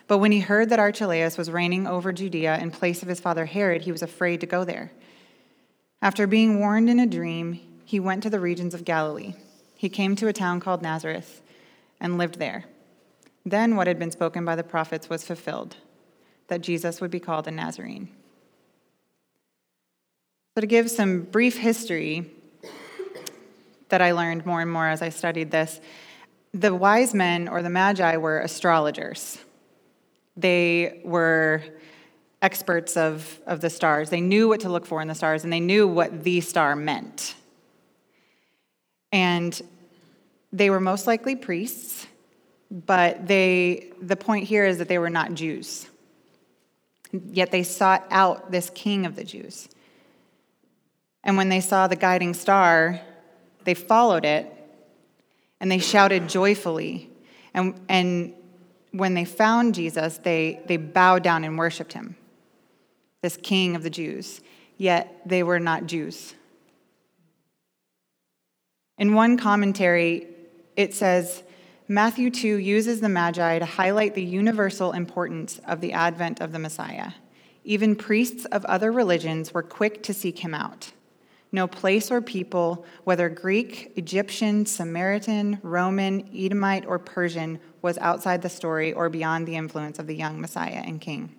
But 0.07 0.17
when 0.17 0.31
he 0.31 0.39
heard 0.39 0.69
that 0.69 0.79
Archelaus 0.79 1.37
was 1.37 1.51
reigning 1.51 1.87
over 1.87 2.11
Judea 2.11 2.57
in 2.59 2.71
place 2.71 3.01
of 3.01 3.07
his 3.07 3.19
father 3.19 3.45
Herod, 3.45 3.83
he 3.83 3.91
was 3.91 4.01
afraid 4.01 4.41
to 4.41 4.47
go 4.47 4.65
there. 4.65 4.91
After 6.01 6.27
being 6.27 6.59
warned 6.59 6.89
in 6.89 6.99
a 6.99 7.05
dream, 7.05 7.61
he 7.89 7.99
went 7.99 8.21
to 8.21 8.29
the 8.29 8.39
regions 8.39 8.75
of 8.75 8.85
Galilee. 8.85 9.33
He 9.75 9.89
came 9.89 10.15
to 10.17 10.27
a 10.27 10.33
town 10.33 10.59
called 10.59 10.83
Nazareth 10.83 11.41
and 11.99 12.19
lived 12.19 12.37
there. 12.37 12.65
Then 13.43 13.75
what 13.75 13.87
had 13.87 13.97
been 13.97 14.11
spoken 14.11 14.45
by 14.45 14.55
the 14.55 14.63
prophets 14.63 15.09
was 15.09 15.23
fulfilled 15.23 15.75
that 16.49 16.61
Jesus 16.61 17.01
would 17.01 17.09
be 17.09 17.19
called 17.19 17.47
a 17.47 17.51
Nazarene. 17.51 18.09
So, 20.53 20.61
to 20.61 20.67
give 20.67 20.91
some 20.91 21.21
brief 21.21 21.57
history 21.57 22.29
that 23.87 24.03
I 24.03 24.11
learned 24.11 24.45
more 24.45 24.61
and 24.61 24.71
more 24.71 24.87
as 24.87 25.01
I 25.01 25.09
studied 25.09 25.49
this, 25.49 25.81
the 26.53 26.75
wise 26.75 27.15
men 27.15 27.47
or 27.47 27.63
the 27.63 27.71
magi 27.71 28.17
were 28.17 28.39
astrologers. 28.39 29.39
They 30.37 31.01
were 31.03 31.63
experts 32.43 32.95
of, 32.97 33.39
of 33.47 33.61
the 33.61 33.71
stars. 33.71 34.11
They 34.11 34.21
knew 34.21 34.47
what 34.47 34.59
to 34.59 34.69
look 34.69 34.85
for 34.85 35.01
in 35.01 35.07
the 35.07 35.15
stars, 35.15 35.43
and 35.43 35.51
they 35.51 35.59
knew 35.59 35.87
what 35.87 36.23
the 36.23 36.41
star 36.41 36.75
meant. 36.75 37.33
And 39.11 39.59
they 40.51 40.69
were 40.69 40.79
most 40.79 41.07
likely 41.07 41.35
priests 41.35 42.07
but 42.71 43.27
they, 43.27 43.91
the 43.99 44.15
point 44.15 44.47
here 44.47 44.65
is 44.65 44.77
that 44.77 44.87
they 44.87 44.99
were 44.99 45.09
not 45.09 45.33
Jews. 45.33 45.87
Yet 47.11 47.51
they 47.51 47.63
sought 47.63 48.05
out 48.11 48.51
this 48.51 48.69
king 48.69 49.05
of 49.05 49.15
the 49.15 49.23
Jews. 49.23 49.69
And 51.23 51.35
when 51.35 51.49
they 51.49 51.61
saw 51.61 51.87
the 51.87 51.95
guiding 51.95 52.33
star, 52.33 53.01
they 53.63 53.73
followed 53.73 54.25
it 54.25 54.51
and 55.59 55.71
they 55.71 55.79
shouted 55.79 56.29
joyfully. 56.29 57.09
And, 57.53 57.79
and 57.89 58.33
when 58.91 59.15
they 59.15 59.25
found 59.25 59.73
Jesus, 59.73 60.19
they, 60.19 60.61
they 60.67 60.77
bowed 60.77 61.23
down 61.23 61.43
and 61.43 61.57
worshiped 61.57 61.93
him, 61.93 62.15
this 63.21 63.37
king 63.37 63.75
of 63.75 63.81
the 63.81 63.89
Jews. 63.89 64.41
Yet 64.77 65.21
they 65.25 65.41
were 65.41 65.59
not 65.59 65.87
Jews. 65.87 66.35
In 68.99 69.13
one 69.13 69.37
commentary, 69.37 70.27
it 70.75 70.93
says, 70.93 71.41
Matthew 71.87 72.29
2 72.29 72.57
uses 72.57 72.99
the 72.99 73.07
Magi 73.07 73.57
to 73.57 73.65
highlight 73.65 74.13
the 74.13 74.23
universal 74.23 74.91
importance 74.91 75.59
of 75.65 75.79
the 75.79 75.93
advent 75.93 76.41
of 76.41 76.51
the 76.51 76.59
Messiah. 76.59 77.13
Even 77.63 77.95
priests 77.95 78.43
of 78.45 78.65
other 78.65 78.91
religions 78.91 79.53
were 79.53 79.63
quick 79.63 80.03
to 80.03 80.13
seek 80.13 80.39
him 80.39 80.53
out. 80.53 80.91
No 81.51 81.65
place 81.65 82.11
or 82.11 82.21
people, 82.21 82.85
whether 83.05 83.29
Greek, 83.29 83.93
Egyptian, 83.95 84.65
Samaritan, 84.65 85.59
Roman, 85.63 86.29
Edomite, 86.35 86.85
or 86.85 86.99
Persian, 86.99 87.59
was 87.81 87.97
outside 87.99 88.41
the 88.41 88.49
story 88.49 88.91
or 88.91 89.09
beyond 89.09 89.47
the 89.47 89.55
influence 89.55 89.97
of 89.97 90.07
the 90.07 90.15
young 90.15 90.41
Messiah 90.41 90.83
and 90.85 90.99
King. 90.99 91.33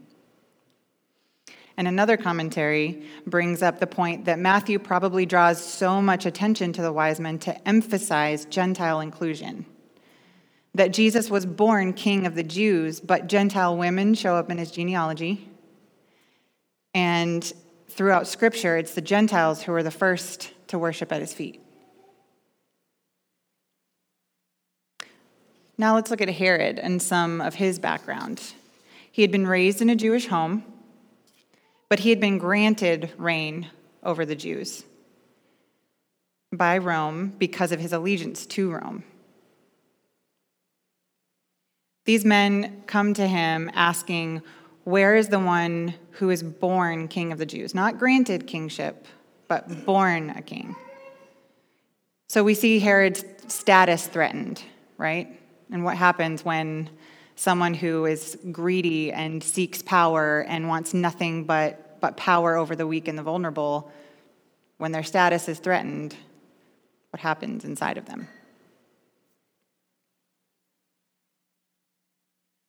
And 1.81 1.89
another 1.89 2.19
commentary 2.19 3.05
brings 3.27 3.63
up 3.63 3.81
the 3.81 3.87
point 3.87 4.27
that 4.27 4.39
Matthew 4.39 4.79
probably 4.79 5.25
draws 5.25 5.65
so 5.65 6.03
much 6.03 6.27
attention 6.27 6.75
to 6.75 6.83
the 6.83 6.93
wise 6.93 7.19
men 7.19 7.39
to 7.39 7.67
emphasize 7.67 8.45
Gentile 8.45 9.01
inclusion 9.01 9.65
that 10.75 10.93
Jesus 10.93 11.31
was 11.31 11.47
born 11.47 11.95
king 11.95 12.27
of 12.27 12.35
the 12.35 12.43
Jews, 12.43 13.01
but 13.01 13.29
Gentile 13.29 13.79
women 13.79 14.13
show 14.13 14.35
up 14.35 14.51
in 14.51 14.59
his 14.59 14.71
genealogy. 14.71 15.49
And 16.93 17.51
throughout 17.89 18.29
Scripture, 18.29 18.77
it's 18.77 18.93
the 18.93 19.01
Gentiles 19.01 19.63
who 19.63 19.73
are 19.73 19.83
the 19.83 19.91
first 19.91 20.53
to 20.67 20.79
worship 20.79 21.11
at 21.11 21.23
his 21.23 21.33
feet. 21.33 21.63
Now 25.79 25.95
let's 25.95 26.11
look 26.11 26.21
at 26.21 26.29
Herod 26.29 26.79
and 26.79 27.01
some 27.01 27.41
of 27.41 27.55
his 27.55 27.79
background. 27.79 28.53
He 29.11 29.23
had 29.23 29.33
been 29.33 29.47
raised 29.47 29.81
in 29.81 29.89
a 29.89 29.97
Jewish 29.97 30.27
home, 30.27 30.63
but 31.91 31.99
he 31.99 32.11
had 32.11 32.21
been 32.21 32.39
granted 32.39 33.11
reign 33.19 33.69
over 34.03 34.25
the 34.25 34.37
Jews 34.37 34.85
by 36.53 36.79
Rome 36.79 37.35
because 37.37 37.73
of 37.73 37.81
his 37.81 37.93
allegiance 37.93 38.47
to 38.47 38.73
Rome. 38.73 39.05
These 42.07 42.25
men 42.25 42.83
come 42.87 43.13
to 43.15 43.27
him 43.27 43.71
asking, 43.75 44.43
Where 44.85 45.17
is 45.17 45.29
the 45.29 45.39
one 45.39 45.95
who 46.13 46.31
is 46.31 46.43
born 46.43 47.09
king 47.09 47.33
of 47.33 47.39
the 47.39 47.47
Jews? 47.47 47.75
Not 47.75 47.99
granted 47.99 48.47
kingship, 48.47 49.07
but 49.49 49.85
born 49.85 50.31
a 50.31 50.43
king. 50.43 50.77
So 52.29 52.43
we 52.45 52.55
see 52.55 52.79
Herod's 52.79 53.25
status 53.49 54.07
threatened, 54.07 54.63
right? 54.97 55.29
And 55.73 55.85
what 55.85 55.97
happens 55.97 56.45
when 56.45 56.89
someone 57.41 57.73
who 57.73 58.05
is 58.05 58.37
greedy 58.53 59.11
and 59.11 59.43
seeks 59.43 59.81
power 59.81 60.43
and 60.47 60.69
wants 60.69 60.93
nothing 60.93 61.45
but, 61.45 61.99
but 61.99 62.15
power 62.15 62.55
over 62.55 62.77
the 62.77 62.87
weak 62.87 63.09
and 63.09 63.17
the 63.17 63.23
vulnerable, 63.23 63.91
when 64.77 64.93
their 64.93 65.03
status 65.03 65.49
is 65.49 65.59
threatened, 65.59 66.15
what 67.09 67.21
happens 67.21 67.65
inside 67.65 67.97
of 67.97 68.05
them? 68.05 68.29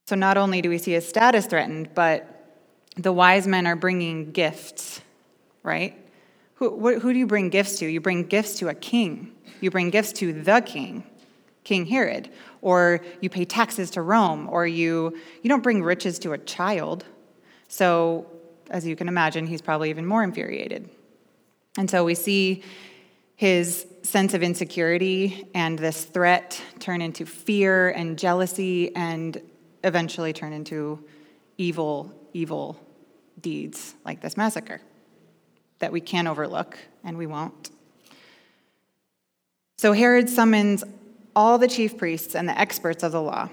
So 0.08 0.16
not 0.16 0.38
only 0.38 0.62
do 0.62 0.70
we 0.70 0.78
see 0.78 0.94
his 0.94 1.06
status 1.06 1.48
threatened, 1.48 1.94
but 1.94 2.56
the 2.96 3.12
wise 3.12 3.48
men 3.48 3.68
are 3.68 3.75
bringing 3.75 4.32
gifts, 4.32 5.01
right? 5.63 5.98
Who, 6.56 6.98
who 6.98 7.12
do 7.12 7.20
you 7.20 7.28
bring 7.28 7.50
gifts 7.50 7.80
to? 7.80 7.88
You 7.88 8.00
bring 8.00 8.24
gifts 8.24 8.60
to 8.60 8.70
a 8.70 8.74
king. 8.74 9.34
You 9.60 9.70
bring 9.70 9.90
gifts 9.90 10.13
to 10.13 10.32
the 10.32 10.62
king. 10.62 11.04
King 11.63 11.86
Herod, 11.86 12.30
or 12.62 13.01
you 13.22 13.30
pay 13.30 13.46
taxes 13.46 13.91
to 13.91 14.01
Rome, 14.01 14.50
or 14.50 14.65
you, 14.65 15.18
you 15.41 15.50
don't 15.50 15.62
bring 15.62 15.84
riches 15.84 16.20
to 16.20 16.34
a 16.34 16.38
child. 16.38 17.06
So, 17.68 18.25
as 18.70 18.86
you 18.86 18.96
can 18.96 19.08
imagine, 19.08 19.48
he's 19.48 19.62
probably 19.62 19.89
even 19.89 20.06
more 20.06 20.24
infuriated. 20.24 20.89
And 21.77 21.89
so 21.89 22.03
we 22.03 22.15
see 22.15 22.63
his 23.36 23.88
sense 24.03 24.34
of 24.34 24.44
insecurity 24.44 25.48
and 25.53 25.77
this 25.77 26.06
threat 26.06 26.62
turn 26.80 27.01
into 27.01 27.25
fear 27.25 27.89
and 27.89 28.18
jealousy 28.18 28.96
and 28.96 29.41
eventually 29.84 30.32
turn 30.32 30.53
into 30.53 31.03
evil, 31.58 32.13
evil 32.34 32.80
deeds 33.39 33.96
like 34.06 34.22
this 34.22 34.38
massacre 34.38 34.82
that 35.80 35.91
we 35.91 36.00
can't 36.00 36.27
overlook 36.27 36.77
and 37.03 37.18
we 37.18 37.25
won't. 37.25 37.72
So 39.77 39.94
Herod 39.94 40.30
summons 40.30 40.84
all 41.36 41.58
the 41.58 41.68
chief 41.68 41.98
priests 41.98 42.36
and 42.36 42.48
the 42.48 42.60
experts 42.60 43.04
of 43.04 43.12
the 43.12 43.22
law, 43.22 43.50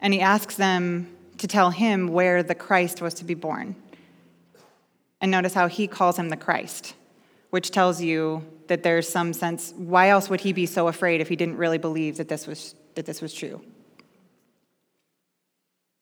and 0.00 0.12
he 0.12 0.20
asks 0.20 0.56
them 0.56 1.14
to 1.38 1.46
tell 1.46 1.70
him 1.70 2.08
where 2.08 2.42
the 2.42 2.54
Christ 2.54 3.00
was 3.00 3.14
to 3.14 3.24
be 3.24 3.34
born. 3.34 3.74
And 5.20 5.30
notice 5.30 5.54
how 5.54 5.68
he 5.68 5.86
calls 5.86 6.18
him 6.18 6.28
the 6.28 6.36
Christ, 6.36 6.94
which 7.50 7.70
tells 7.70 8.00
you 8.00 8.44
that 8.68 8.82
there's 8.82 9.08
some 9.08 9.32
sense 9.32 9.74
why 9.76 10.08
else 10.08 10.30
would 10.30 10.40
he 10.40 10.52
be 10.52 10.66
so 10.66 10.88
afraid 10.88 11.20
if 11.20 11.28
he 11.28 11.36
didn't 11.36 11.56
really 11.56 11.78
believe 11.78 12.16
that 12.16 12.28
this 12.28 12.46
was, 12.46 12.74
that 12.94 13.06
this 13.06 13.20
was 13.20 13.34
true? 13.34 13.62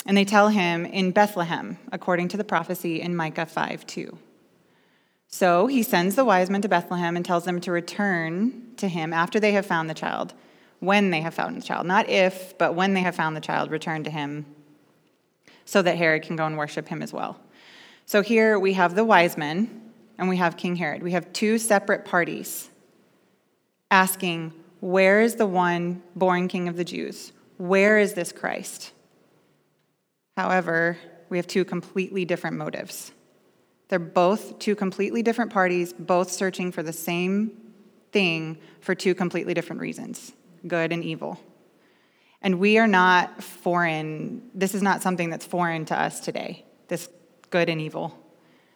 And 0.07 0.17
they 0.17 0.25
tell 0.25 0.49
him 0.49 0.87
in 0.87 1.11
Bethlehem, 1.11 1.79
according 1.93 2.29
to 2.29 2.37
the 2.37 2.45
prophecy 2.45 3.01
in 3.01 3.15
Micah 3.15 3.47
5 3.47 3.87
2. 3.87 4.19
So 5.31 5.67
he 5.67 5.83
sends 5.83 6.15
the 6.15 6.25
wise 6.25 6.49
men 6.49 6.63
to 6.63 6.69
Bethlehem 6.69 7.15
and 7.15 7.25
tells 7.25 7.45
them 7.45 7.61
to 7.61 7.71
return 7.71 8.73
to 8.79 8.89
him 8.89 9.13
after 9.13 9.39
they 9.39 9.53
have 9.53 9.67
found 9.67 9.91
the 9.91 9.95
child 9.95 10.33
when 10.81 11.11
they 11.11 11.21
have 11.21 11.35
found 11.35 11.57
the 11.57 11.63
child. 11.63 11.87
Not 11.87 12.09
if, 12.09 12.57
but 12.59 12.75
when 12.75 12.95
they 12.95 13.01
have 13.01 13.17
found 13.17 13.37
the 13.37 13.41
child, 13.41 13.71
return 13.71 14.05
to 14.05 14.11
him 14.11 14.47
so 15.65 15.83
that 15.83 15.97
Herod 15.97 16.23
can 16.23 16.37
go 16.37 16.47
and 16.47 16.57
worship 16.57 16.89
him 16.89 17.03
as 17.03 17.13
well. 17.13 17.39
So 18.07 18.23
here 18.23 18.59
we 18.59 18.75
have 18.75 18.95
the 18.95 19.05
wise 19.05 19.37
men 19.37 19.93
and 20.17 20.29
we 20.29 20.37
have 20.37 20.57
King 20.57 20.77
Herod. 20.77 21.03
We 21.03 21.13
have 21.13 21.33
two 21.33 21.59
separate 21.59 22.05
parties 22.05 22.71
asking, 23.91 24.53
Where 24.81 25.21
is 25.21 25.35
the 25.35 25.47
one 25.47 26.03
born 26.17 26.49
king 26.49 26.69
of 26.69 26.77
the 26.77 26.85
Jews? 26.85 27.33
Where 27.59 27.99
is 27.99 28.15
this 28.15 28.33
Christ? 28.33 28.93
However, 30.37 30.97
we 31.29 31.37
have 31.37 31.47
two 31.47 31.65
completely 31.65 32.25
different 32.25 32.57
motives. 32.57 33.13
They're 33.89 33.99
both 33.99 34.59
two 34.59 34.77
completely 34.77 35.23
different 35.23 35.53
parties, 35.53 35.93
both 35.93 36.31
searching 36.31 36.73
for 36.73 36.83
the 36.83 36.93
same 36.93 37.51
thing 38.13 38.59
for 38.81 38.95
two 38.95 39.15
completely 39.15 39.55
different 39.55 39.83
reasons 39.83 40.33
good 40.67 40.93
and 40.93 41.05
evil. 41.05 41.39
And 42.43 42.59
we 42.59 42.79
are 42.79 42.87
not 42.87 43.43
foreign, 43.43 44.51
this 44.55 44.75
is 44.75 44.83
not 44.83 45.03
something 45.03 45.31
that's 45.31 45.45
foreign 45.45 45.85
to 45.87 46.01
us 46.01 46.21
today, 46.21 46.65
this 46.89 47.09
good 47.51 47.69
and 47.69 47.81
evil. 47.81 48.17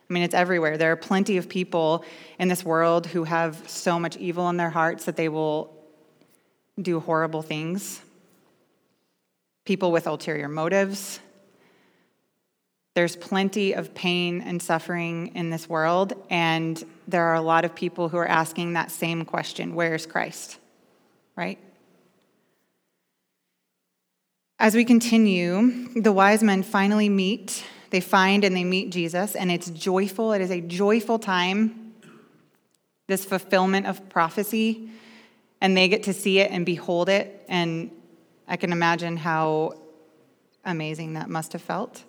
I 0.08 0.12
mean, 0.12 0.24
it's 0.24 0.34
everywhere. 0.34 0.76
There 0.76 0.92
are 0.92 0.96
plenty 0.96 1.36
of 1.36 1.48
people 1.48 2.04
in 2.38 2.48
this 2.48 2.64
world 2.64 3.06
who 3.06 3.24
have 3.24 3.68
so 3.68 3.98
much 3.98 4.16
evil 4.16 4.48
in 4.50 4.56
their 4.56 4.70
hearts 4.70 5.04
that 5.04 5.16
they 5.16 5.28
will 5.28 5.72
do 6.80 7.00
horrible 7.00 7.42
things. 7.42 8.00
People 9.64 9.92
with 9.92 10.06
ulterior 10.06 10.48
motives. 10.48 11.20
There's 12.94 13.16
plenty 13.16 13.72
of 13.72 13.94
pain 13.94 14.42
and 14.42 14.60
suffering 14.60 15.28
in 15.34 15.48
this 15.48 15.66
world, 15.66 16.12
and 16.28 16.82
there 17.08 17.22
are 17.24 17.34
a 17.36 17.40
lot 17.40 17.64
of 17.64 17.74
people 17.74 18.10
who 18.10 18.18
are 18.18 18.28
asking 18.28 18.74
that 18.74 18.90
same 18.90 19.24
question 19.24 19.74
where's 19.74 20.04
Christ? 20.04 20.58
Right? 21.36 21.58
As 24.62 24.76
we 24.76 24.84
continue, 24.84 25.88
the 26.00 26.12
wise 26.12 26.40
men 26.40 26.62
finally 26.62 27.08
meet. 27.08 27.64
They 27.90 27.98
find 27.98 28.44
and 28.44 28.54
they 28.54 28.62
meet 28.62 28.92
Jesus, 28.92 29.34
and 29.34 29.50
it's 29.50 29.68
joyful. 29.70 30.32
It 30.32 30.40
is 30.40 30.52
a 30.52 30.60
joyful 30.60 31.18
time, 31.18 31.94
this 33.08 33.24
fulfillment 33.24 33.86
of 33.86 34.08
prophecy, 34.08 34.88
and 35.60 35.76
they 35.76 35.88
get 35.88 36.04
to 36.04 36.12
see 36.12 36.38
it 36.38 36.52
and 36.52 36.64
behold 36.64 37.08
it. 37.08 37.44
And 37.48 37.90
I 38.46 38.56
can 38.56 38.70
imagine 38.70 39.16
how 39.16 39.80
amazing 40.64 41.14
that 41.14 41.28
must 41.28 41.54
have 41.54 41.62
felt. 41.62 42.04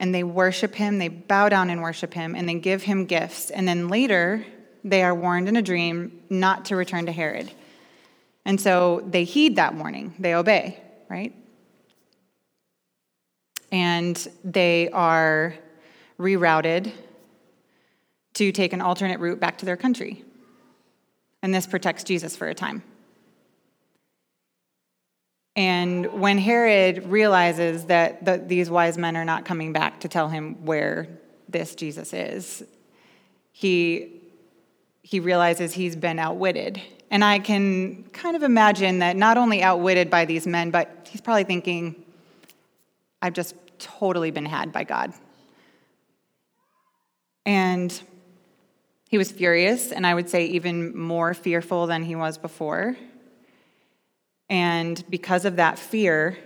And 0.00 0.14
they 0.14 0.24
worship 0.24 0.74
him, 0.74 0.96
they 0.96 1.08
bow 1.08 1.50
down 1.50 1.68
and 1.68 1.82
worship 1.82 2.14
him, 2.14 2.34
and 2.34 2.48
they 2.48 2.54
give 2.54 2.84
him 2.84 3.04
gifts. 3.04 3.50
And 3.50 3.68
then 3.68 3.88
later, 3.88 4.46
they 4.82 5.02
are 5.02 5.14
warned 5.14 5.50
in 5.50 5.56
a 5.56 5.62
dream 5.62 6.22
not 6.30 6.64
to 6.66 6.74
return 6.74 7.04
to 7.04 7.12
Herod. 7.12 7.52
And 8.46 8.58
so 8.58 9.04
they 9.06 9.24
heed 9.24 9.56
that 9.56 9.74
warning, 9.74 10.14
they 10.18 10.34
obey 10.34 10.80
right? 11.08 11.34
And 13.72 14.28
they 14.44 14.88
are 14.90 15.54
rerouted 16.18 16.92
to 18.34 18.52
take 18.52 18.72
an 18.72 18.80
alternate 18.80 19.20
route 19.20 19.40
back 19.40 19.58
to 19.58 19.66
their 19.66 19.76
country. 19.76 20.24
And 21.42 21.54
this 21.54 21.66
protects 21.66 22.04
Jesus 22.04 22.36
for 22.36 22.48
a 22.48 22.54
time. 22.54 22.82
And 25.54 26.20
when 26.20 26.36
Herod 26.36 27.06
realizes 27.06 27.86
that 27.86 28.24
the, 28.24 28.36
these 28.36 28.68
wise 28.68 28.98
men 28.98 29.16
are 29.16 29.24
not 29.24 29.46
coming 29.46 29.72
back 29.72 30.00
to 30.00 30.08
tell 30.08 30.28
him 30.28 30.66
where 30.66 31.08
this 31.48 31.74
Jesus 31.74 32.12
is, 32.12 32.62
he, 33.52 34.20
he 35.02 35.18
realizes 35.18 35.72
he's 35.72 35.96
been 35.96 36.18
outwitted 36.18 36.82
and 37.10 37.24
I 37.24 37.38
can 37.38 38.04
kind 38.12 38.36
of 38.36 38.42
imagine 38.42 38.98
that 39.00 39.16
not 39.16 39.38
only 39.38 39.62
outwitted 39.62 40.10
by 40.10 40.24
these 40.24 40.46
men, 40.46 40.70
but 40.70 41.08
he's 41.10 41.20
probably 41.20 41.44
thinking, 41.44 41.94
I've 43.22 43.32
just 43.32 43.54
totally 43.78 44.30
been 44.30 44.46
had 44.46 44.72
by 44.72 44.84
God. 44.84 45.12
And 47.44 47.98
he 49.08 49.18
was 49.18 49.30
furious, 49.30 49.92
and 49.92 50.06
I 50.06 50.14
would 50.14 50.28
say 50.28 50.46
even 50.46 50.96
more 50.96 51.32
fearful 51.32 51.86
than 51.86 52.02
he 52.02 52.16
was 52.16 52.38
before. 52.38 52.96
And 54.48 55.02
because 55.08 55.44
of 55.44 55.56
that 55.56 55.78
fear, 55.78 56.36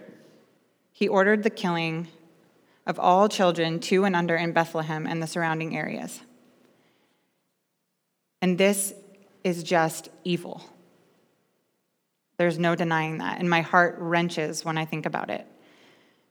he 0.92 1.08
ordered 1.08 1.42
the 1.42 1.50
killing 1.50 2.08
of 2.86 2.98
all 2.98 3.28
children 3.28 3.80
two 3.80 4.04
and 4.04 4.14
under 4.14 4.36
in 4.36 4.52
Bethlehem 4.52 5.06
and 5.06 5.22
the 5.22 5.26
surrounding 5.26 5.76
areas. 5.76 6.20
And 8.42 8.58
this 8.58 8.92
is 9.44 9.62
just 9.62 10.08
evil. 10.24 10.62
There's 12.36 12.58
no 12.58 12.74
denying 12.74 13.18
that. 13.18 13.38
And 13.38 13.50
my 13.50 13.60
heart 13.60 13.96
wrenches 13.98 14.64
when 14.64 14.78
I 14.78 14.84
think 14.84 15.06
about 15.06 15.30
it. 15.30 15.46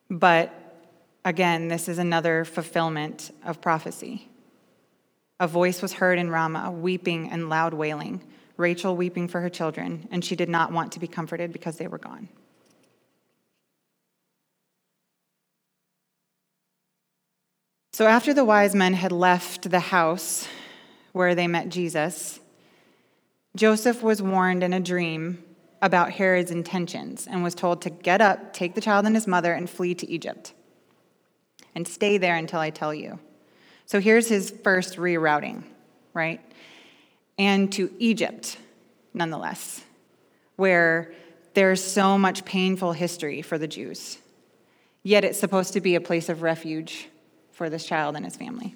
But 0.10 0.52
again, 1.24 1.68
this 1.68 1.88
is 1.88 2.00
another 2.00 2.46
fulfillment 2.46 3.32
of 3.46 3.62
prophecy. 3.62 4.28
A 5.40 5.48
voice 5.48 5.82
was 5.82 5.94
heard 5.94 6.20
in 6.20 6.30
Ramah, 6.30 6.72
weeping 6.72 7.30
and 7.30 7.48
loud 7.48 7.74
wailing, 7.74 8.24
Rachel 8.58 8.98
weeping 8.98 9.28
for 9.28 9.40
her 9.40 9.50
children, 9.50 10.08
and 10.12 10.26
she 10.26 10.36
did 10.36 10.50
not 10.50 10.72
want 10.72 10.92
to 10.94 11.00
be 11.00 11.08
comforted 11.08 11.54
because 11.54 11.78
they 11.78 11.88
were 11.88 11.98
gone. 11.98 12.28
So 17.94 18.08
after 18.08 18.34
the 18.34 18.46
wise 18.46 18.74
men 18.74 18.94
had 18.94 19.12
left 19.12 19.70
the 19.70 19.80
house 19.80 20.48
where 21.12 21.36
they 21.36 21.48
met 21.48 21.70
Jesus, 21.70 22.40
Joseph 23.56 24.04
was 24.04 24.22
warned 24.22 24.64
in 24.64 24.74
a 24.74 24.80
dream 24.80 25.44
about 25.82 26.12
Herod's 26.12 26.52
intentions 26.52 27.28
and 27.28 27.44
was 27.44 27.56
told 27.56 27.82
to 27.82 27.90
get 27.90 28.22
up, 28.22 28.54
take 28.54 28.76
the 28.76 28.82
child 28.82 29.06
and 29.06 29.16
his 29.16 29.28
mother, 29.28 29.54
and 29.54 29.70
flee 29.70 29.96
to 29.96 30.10
Egypt. 30.10 30.54
And 31.74 31.88
stay 31.88 32.18
there 32.18 32.36
until 32.36 32.60
I 32.60 32.70
tell 32.70 32.94
you. 32.94 33.20
So 33.86 34.00
here's 34.00 34.28
his 34.28 34.52
first 34.52 34.98
rerouting, 34.98 35.64
right? 36.14 36.42
And 37.38 37.72
to 37.74 37.92
Egypt, 37.98 38.58
nonetheless, 39.14 39.84
where 40.58 41.14
there's 41.54 41.84
so 41.84 42.18
much 42.18 42.46
painful 42.46 42.92
history 42.92 43.42
for 43.42 43.58
the 43.58 43.68
Jews. 43.68 44.20
Yet 45.02 45.24
it's 45.24 45.40
supposed 45.40 45.74
to 45.74 45.82
be 45.82 45.96
a 45.96 46.02
place 46.02 46.30
of 46.30 46.42
refuge 46.42 47.08
for 47.52 47.70
this 47.70 47.86
child 47.86 48.16
and 48.16 48.26
his 48.26 48.36
family. 48.36 48.76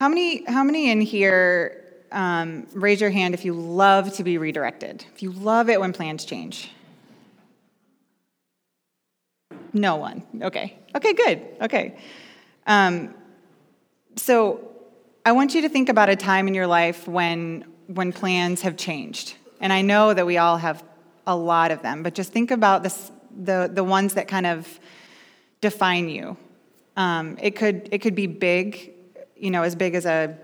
How 0.00 0.08
many, 0.08 0.44
how 0.44 0.64
many 0.64 0.90
in 0.90 1.00
here 1.00 1.81
um, 2.12 2.66
raise 2.72 3.00
your 3.00 3.10
hand 3.10 3.34
if 3.34 3.44
you 3.44 3.54
love 3.54 4.12
to 4.14 4.24
be 4.24 4.38
redirected, 4.38 5.04
if 5.14 5.22
you 5.22 5.32
love 5.32 5.68
it 5.68 5.80
when 5.80 5.92
plans 5.92 6.24
change. 6.24 6.70
No 9.72 9.96
one. 9.96 10.22
Okay. 10.40 10.78
Okay, 10.94 11.12
good. 11.14 11.42
Okay. 11.62 11.96
Um, 12.66 13.14
so 14.16 14.68
I 15.24 15.32
want 15.32 15.54
you 15.54 15.62
to 15.62 15.68
think 15.68 15.88
about 15.88 16.10
a 16.10 16.16
time 16.16 16.46
in 16.46 16.54
your 16.54 16.66
life 16.66 17.08
when 17.08 17.64
when 17.86 18.12
plans 18.12 18.62
have 18.62 18.76
changed. 18.76 19.34
And 19.60 19.72
I 19.72 19.82
know 19.82 20.14
that 20.14 20.26
we 20.26 20.38
all 20.38 20.56
have 20.56 20.82
a 21.26 21.36
lot 21.36 21.70
of 21.70 21.82
them, 21.82 22.02
but 22.02 22.14
just 22.14 22.32
think 22.32 22.50
about 22.50 22.82
this, 22.82 23.10
the, 23.36 23.70
the 23.72 23.84
ones 23.84 24.14
that 24.14 24.28
kind 24.28 24.46
of 24.46 24.80
define 25.60 26.08
you. 26.08 26.36
Um, 26.96 27.38
it, 27.40 27.56
could, 27.56 27.88
it 27.92 27.98
could 27.98 28.14
be 28.14 28.26
big, 28.26 28.92
you 29.36 29.50
know, 29.50 29.62
as 29.62 29.74
big 29.74 29.94
as 29.94 30.04
a, 30.04 30.36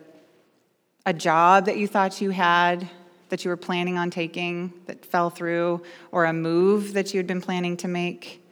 a 1.08 1.12
job 1.14 1.64
that 1.64 1.78
you 1.78 1.86
thought 1.86 2.20
you 2.20 2.28
had, 2.28 2.86
that 3.30 3.42
you 3.42 3.48
were 3.48 3.56
planning 3.56 3.96
on 3.96 4.10
taking, 4.10 4.74
that 4.84 5.06
fell 5.06 5.30
through, 5.30 5.82
or 6.12 6.26
a 6.26 6.32
move 6.34 6.92
that 6.92 7.14
you 7.14 7.18
had 7.18 7.26
been 7.26 7.40
planning 7.40 7.78
to 7.78 7.88
make 7.88 8.44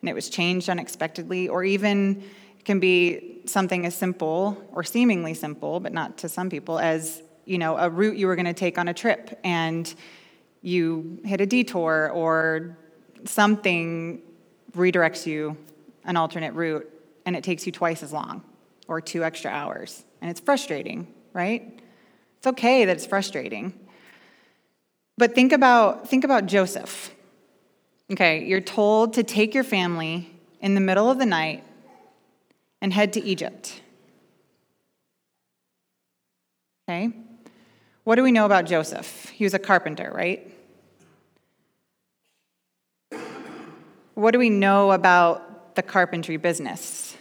and 0.00 0.08
it 0.10 0.14
was 0.14 0.28
changed 0.28 0.68
unexpectedly, 0.68 1.48
or 1.48 1.64
even 1.64 2.22
it 2.58 2.64
can 2.66 2.78
be 2.78 3.40
something 3.46 3.86
as 3.86 3.96
simple 3.96 4.62
or 4.72 4.84
seemingly 4.84 5.32
simple, 5.32 5.80
but 5.80 5.94
not 5.94 6.18
to 6.18 6.28
some 6.28 6.50
people, 6.50 6.78
as 6.78 7.22
you 7.46 7.56
know, 7.56 7.78
a 7.78 7.88
route 7.88 8.16
you 8.16 8.26
were 8.26 8.36
going 8.36 8.44
to 8.44 8.52
take 8.52 8.76
on 8.76 8.86
a 8.86 8.92
trip 8.92 9.40
and 9.42 9.94
you 10.60 11.18
hit 11.24 11.40
a 11.40 11.46
detour 11.46 12.10
or 12.12 12.76
something 13.24 14.20
redirects 14.76 15.26
you 15.26 15.56
an 16.04 16.16
alternate 16.18 16.52
route 16.52 16.86
and 17.24 17.34
it 17.34 17.42
takes 17.42 17.64
you 17.64 17.72
twice 17.72 18.02
as 18.02 18.12
long 18.12 18.44
or 18.86 19.00
two 19.00 19.24
extra 19.24 19.50
hours. 19.50 20.04
And 20.20 20.30
it's 20.30 20.40
frustrating, 20.40 21.12
right? 21.32 21.80
It's 22.44 22.48
okay 22.50 22.84
that 22.84 22.94
it's 22.94 23.06
frustrating. 23.06 23.72
But 25.16 25.34
think 25.34 25.50
about, 25.50 26.10
think 26.10 26.24
about 26.24 26.44
Joseph. 26.44 27.10
Okay, 28.12 28.44
you're 28.44 28.60
told 28.60 29.14
to 29.14 29.22
take 29.22 29.54
your 29.54 29.64
family 29.64 30.30
in 30.60 30.74
the 30.74 30.80
middle 30.82 31.10
of 31.10 31.18
the 31.18 31.24
night 31.24 31.64
and 32.82 32.92
head 32.92 33.14
to 33.14 33.24
Egypt. 33.24 33.80
Okay? 36.86 37.14
What 38.02 38.16
do 38.16 38.22
we 38.22 38.30
know 38.30 38.44
about 38.44 38.66
Joseph? 38.66 39.30
He 39.30 39.44
was 39.44 39.54
a 39.54 39.58
carpenter, 39.58 40.12
right? 40.14 40.46
What 44.12 44.32
do 44.32 44.38
we 44.38 44.50
know 44.50 44.92
about 44.92 45.76
the 45.76 45.82
carpentry 45.82 46.36
business? 46.36 47.16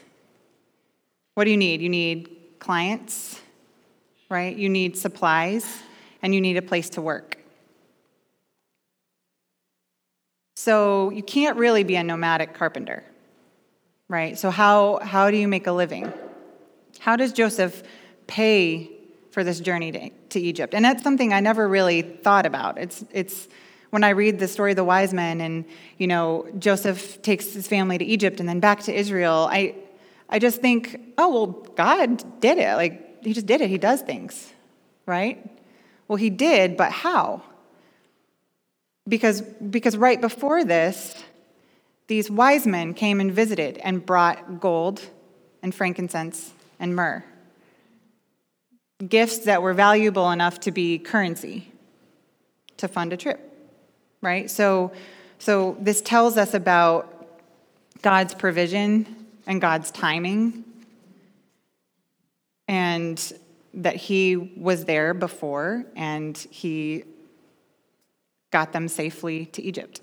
What 1.35 1.45
do 1.45 1.51
you 1.51 1.55
need? 1.55 1.81
You 1.81 1.87
need 1.87 2.59
clients, 2.59 3.39
right? 4.33 4.55
You 4.55 4.67
need 4.67 4.97
supplies, 4.97 5.63
and 6.21 6.33
you 6.33 6.41
need 6.41 6.57
a 6.57 6.61
place 6.61 6.89
to 6.91 7.01
work. 7.01 7.37
So 10.55 11.09
you 11.11 11.23
can't 11.23 11.57
really 11.57 11.83
be 11.83 11.95
a 11.95 12.03
nomadic 12.03 12.53
carpenter, 12.53 13.03
right? 14.07 14.37
So, 14.37 14.49
how, 14.49 14.99
how 15.01 15.29
do 15.31 15.37
you 15.37 15.47
make 15.47 15.67
a 15.67 15.71
living? 15.71 16.11
How 16.99 17.15
does 17.15 17.33
Joseph 17.33 17.83
pay 18.27 18.89
for 19.33 19.43
this 19.43 19.59
journey 19.59 19.91
to, 19.91 20.09
to 20.29 20.39
Egypt. 20.39 20.75
And 20.75 20.85
that's 20.85 21.03
something 21.03 21.33
I 21.33 21.39
never 21.39 21.67
really 21.67 22.03
thought 22.03 22.45
about. 22.45 22.77
It's, 22.77 23.03
it's 23.11 23.47
when 23.89 24.03
I 24.03 24.09
read 24.09 24.37
the 24.37 24.47
story 24.47 24.71
of 24.71 24.75
the 24.75 24.83
wise 24.83 25.11
men 25.11 25.41
and, 25.41 25.65
you 25.97 26.05
know, 26.05 26.47
Joseph 26.59 27.21
takes 27.23 27.51
his 27.51 27.67
family 27.67 27.97
to 27.97 28.05
Egypt 28.05 28.39
and 28.39 28.47
then 28.47 28.59
back 28.59 28.81
to 28.83 28.93
Israel, 28.93 29.47
I, 29.51 29.75
I 30.29 30.37
just 30.37 30.61
think, 30.61 30.99
oh, 31.17 31.29
well, 31.29 31.47
God 31.75 32.41
did 32.41 32.59
it. 32.59 32.75
Like, 32.75 33.12
he 33.23 33.33
just 33.33 33.45
did 33.45 33.61
it. 33.61 33.69
He 33.69 33.77
does 33.77 34.01
things, 34.01 34.51
right? 35.05 35.49
Well, 36.07 36.17
he 36.17 36.29
did, 36.29 36.77
but 36.77 36.91
how? 36.91 37.41
Because, 39.07 39.41
because 39.41 39.97
right 39.97 40.19
before 40.19 40.63
this, 40.63 41.15
these 42.07 42.29
wise 42.29 42.67
men 42.67 42.93
came 42.93 43.19
and 43.19 43.31
visited 43.31 43.77
and 43.77 44.05
brought 44.05 44.59
gold 44.59 45.01
and 45.61 45.73
frankincense 45.73 46.53
and 46.79 46.95
myrrh 46.95 47.23
gifts 49.09 49.39
that 49.39 49.61
were 49.61 49.73
valuable 49.73 50.31
enough 50.31 50.59
to 50.61 50.71
be 50.71 50.97
currency 50.97 51.71
to 52.77 52.87
fund 52.87 53.13
a 53.13 53.17
trip, 53.17 53.39
right? 54.21 54.49
So, 54.49 54.91
so 55.39 55.77
this 55.79 56.01
tells 56.01 56.37
us 56.37 56.53
about 56.53 57.09
God's 58.01 58.33
provision 58.33 59.27
and 59.45 59.61
God's 59.61 59.91
timing, 59.91 60.63
and 62.73 63.33
that 63.75 63.95
He 63.95 64.35
was 64.35 64.85
there 64.85 65.13
before 65.13 65.85
and 65.95 66.35
He 66.49 67.03
got 68.51 68.73
them 68.73 68.87
safely 68.87 69.45
to 69.47 69.61
Egypt. 69.61 70.01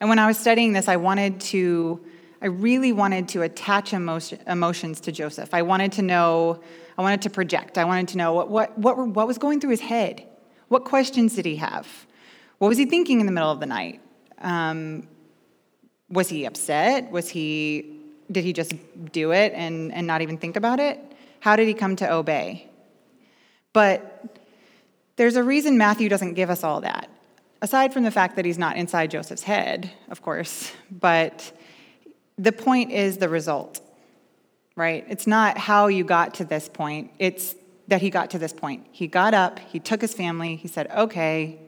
And 0.00 0.08
when 0.08 0.18
I 0.18 0.26
was 0.26 0.38
studying 0.38 0.72
this, 0.72 0.88
I 0.88 0.96
wanted 0.96 1.40
to, 1.52 2.00
I 2.40 2.46
really 2.46 2.92
wanted 2.92 3.28
to 3.28 3.42
attach 3.42 3.92
emotion, 3.92 4.38
emotions 4.46 5.00
to 5.02 5.12
Joseph. 5.12 5.52
I 5.52 5.62
wanted 5.62 5.92
to 5.92 6.02
know 6.02 6.60
I 6.98 7.02
wanted 7.02 7.22
to 7.22 7.30
project. 7.30 7.78
I 7.78 7.84
wanted 7.84 8.08
to 8.08 8.18
know 8.18 8.34
what, 8.34 8.50
what, 8.50 8.78
what, 8.78 8.96
were, 8.98 9.06
what 9.06 9.26
was 9.26 9.38
going 9.38 9.60
through 9.60 9.70
his 9.70 9.80
head. 9.80 10.26
What 10.68 10.84
questions 10.84 11.34
did 11.34 11.46
he 11.46 11.56
have? 11.56 11.86
What 12.58 12.68
was 12.68 12.76
he 12.76 12.84
thinking 12.84 13.20
in 13.20 13.26
the 13.26 13.32
middle 13.32 13.50
of 13.50 13.58
the 13.58 13.66
night? 13.66 14.00
Um, 14.38 15.08
was 16.10 16.28
he 16.28 16.44
upset? 16.44 17.10
Was 17.10 17.30
he, 17.30 18.00
did 18.30 18.44
he 18.44 18.52
just 18.52 18.74
do 19.12 19.32
it 19.32 19.52
and, 19.54 19.92
and 19.94 20.06
not 20.06 20.20
even 20.20 20.36
think 20.36 20.56
about 20.56 20.78
it? 20.78 21.00
How 21.40 21.56
did 21.56 21.68
he 21.68 21.74
come 21.74 21.96
to 21.96 22.12
obey? 22.12 22.68
But 23.72 24.38
there's 25.16 25.36
a 25.36 25.42
reason 25.42 25.76
Matthew 25.76 26.08
doesn't 26.08 26.34
give 26.34 26.50
us 26.50 26.64
all 26.64 26.80
that. 26.82 27.08
Aside 27.62 27.92
from 27.92 28.04
the 28.04 28.10
fact 28.10 28.36
that 28.36 28.44
he's 28.44 28.58
not 28.58 28.76
inside 28.76 29.10
Joseph's 29.10 29.42
head, 29.42 29.90
of 30.08 30.22
course, 30.22 30.72
but 30.90 31.52
the 32.38 32.52
point 32.52 32.92
is 32.92 33.18
the 33.18 33.28
result 33.28 33.80
right? 34.80 35.04
It's 35.08 35.26
not 35.26 35.58
how 35.58 35.88
you 35.88 36.04
got 36.04 36.34
to 36.34 36.44
this 36.44 36.68
point, 36.68 37.10
it's 37.18 37.54
that 37.88 38.00
he 38.00 38.08
got 38.08 38.30
to 38.30 38.38
this 38.38 38.52
point. 38.52 38.86
He 38.92 39.08
got 39.08 39.34
up, 39.34 39.58
he 39.58 39.78
took 39.78 40.00
his 40.00 40.14
family, 40.14 40.56
he 40.56 40.68
said, 40.68 40.90
okay, 40.90 41.58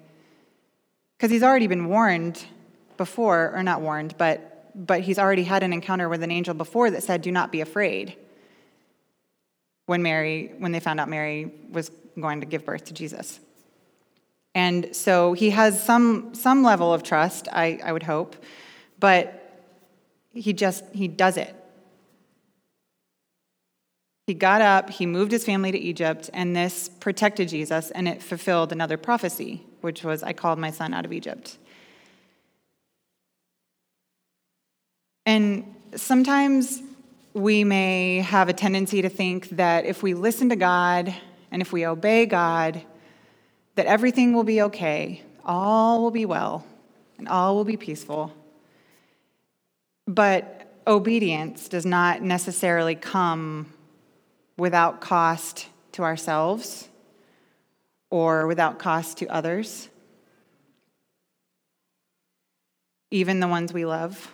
because 1.17 1.31
he's 1.31 1.43
already 1.43 1.67
been 1.67 1.87
warned 1.87 2.43
before, 2.97 3.53
or 3.55 3.63
not 3.63 3.83
warned, 3.83 4.17
but 4.17 4.49
but 4.75 5.03
he's 5.03 5.19
already 5.19 5.43
had 5.43 5.63
an 5.63 5.75
encounter 5.75 6.09
with 6.09 6.23
an 6.23 6.31
angel 6.31 6.55
before 6.55 6.91
that 6.91 7.03
said, 7.03 7.21
Do 7.21 7.31
not 7.31 7.53
be 7.53 7.61
afraid. 7.61 8.17
When 9.87 10.03
Mary, 10.03 10.53
when 10.59 10.73
they 10.73 10.81
found 10.81 11.01
out 11.01 11.09
Mary 11.09 11.53
was 11.71 11.91
going 12.19 12.41
to 12.41 12.47
give 12.47 12.65
birth 12.65 12.85
to 12.85 12.95
Jesus. 12.95 13.41
And 14.55 14.95
so 14.95 15.33
he 15.33 15.51
has 15.51 15.83
some 15.83 16.35
some 16.35 16.63
level 16.63 16.93
of 16.93 17.03
trust, 17.03 17.49
I, 17.51 17.81
I 17.83 17.93
would 17.93 18.03
hope, 18.03 18.37
but 19.01 19.39
he 20.31 20.53
just 20.53 20.85
he 20.93 21.09
does 21.09 21.37
it. 21.37 21.55
He 24.27 24.35
got 24.35 24.63
up, 24.63 24.91
he 24.91 25.05
moved 25.05 25.33
his 25.33 25.45
family 25.45 25.73
to 25.73 25.79
Egypt, 25.79 26.31
and 26.33 26.55
this 26.55 26.89
protected 26.89 27.49
Jesus, 27.49 27.91
and 27.91 28.07
it 28.07 28.23
fulfilled 28.23 28.71
another 28.71 28.97
prophecy, 28.97 29.65
which 29.81 30.05
was, 30.05 30.23
I 30.23 30.33
called 30.33 30.61
my 30.61 30.71
son 30.71 30.95
out 30.95 31.05
of 31.05 31.13
Egypt. 31.13 31.59
And 35.27 35.75
sometimes 35.97 36.83
we 37.35 37.65
may 37.65 38.19
have 38.19 38.49
a 38.49 38.53
tendency 38.53 39.03
to 39.03 39.09
think 39.09 39.49
that 39.51 39.87
if 39.87 40.03
we 40.03 40.15
listen 40.15 40.51
to 40.51 40.57
God 40.57 41.15
and 41.51 41.63
if 41.63 41.73
we 41.73 41.87
obey 41.87 42.27
God, 42.27 42.83
that 43.75 43.87
everything 43.87 44.35
will 44.35 44.45
be 44.45 44.63
okay, 44.63 45.23
all 45.45 46.03
will 46.03 46.11
be 46.11 46.27
well, 46.27 46.67
and 47.19 47.29
all 47.29 47.57
will 47.57 47.65
be 47.65 47.77
peaceful. 47.77 48.33
But 50.07 50.71
obedience 50.87 51.69
does 51.69 51.87
not 51.87 52.23
necessarily 52.23 52.95
come 52.95 53.73
without 54.59 55.01
cost 55.01 55.69
to 55.93 56.03
ourselves 56.03 56.89
or 58.11 58.47
without 58.47 58.79
cost 58.79 59.19
to 59.19 59.27
others, 59.29 59.89
even 63.11 63.41
the 63.41 63.49
ones 63.49 63.73
we 63.73 63.87
love. 63.87 64.33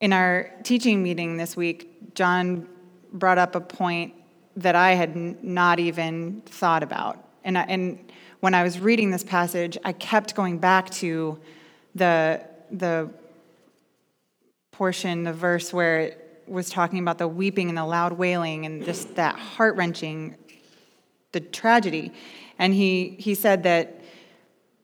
In 0.00 0.12
our 0.12 0.50
teaching 0.62 1.02
meeting 1.02 1.38
this 1.38 1.56
week, 1.56 2.14
John 2.14 2.68
brought 3.14 3.38
up 3.38 3.54
a 3.54 3.60
point 3.60 4.12
that 4.56 4.74
I 4.74 4.92
had 4.92 5.42
not 5.42 5.78
even 5.78 6.42
thought 6.44 6.82
about. 6.82 7.24
And, 7.44 7.56
I, 7.56 7.62
and 7.62 8.12
when 8.40 8.52
I 8.52 8.62
was 8.62 8.78
reading 8.78 9.10
this 9.10 9.24
passage, 9.24 9.78
I 9.84 9.92
kept 9.92 10.34
going 10.34 10.58
back 10.58 10.90
to 10.90 11.38
the, 11.94 12.42
the 12.70 13.10
portion, 14.70 15.24
the 15.24 15.32
verse 15.32 15.72
where 15.72 16.00
it 16.00 16.44
was 16.46 16.68
talking 16.68 16.98
about 16.98 17.16
the 17.16 17.28
weeping 17.28 17.70
and 17.70 17.78
the 17.78 17.84
loud 17.84 18.12
wailing 18.12 18.66
and 18.66 18.84
just 18.84 19.14
that 19.16 19.38
heart 19.38 19.76
wrenching, 19.76 20.36
the 21.32 21.40
tragedy. 21.40 22.12
And 22.58 22.74
he, 22.74 23.16
he 23.18 23.34
said 23.34 23.62
that 23.62 24.02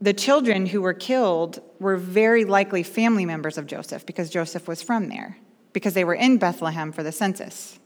the 0.01 0.15
children 0.15 0.65
who 0.67 0.81
were 0.81 0.95
killed 0.95 1.61
were 1.83 1.99
very 1.99 2.45
likely 2.45 2.83
family 2.83 3.27
members 3.27 3.59
of 3.59 3.67
Joseph 3.67 4.07
because 4.07 4.31
Joseph 4.31 4.67
was 4.67 4.83
from 4.83 5.09
there, 5.09 5.37
because 5.73 5.95
they 5.95 6.05
were 6.05 6.15
in 6.15 6.39
Bethlehem 6.39 6.93
for 6.93 7.03
the 7.03 7.13
census. 7.13 7.79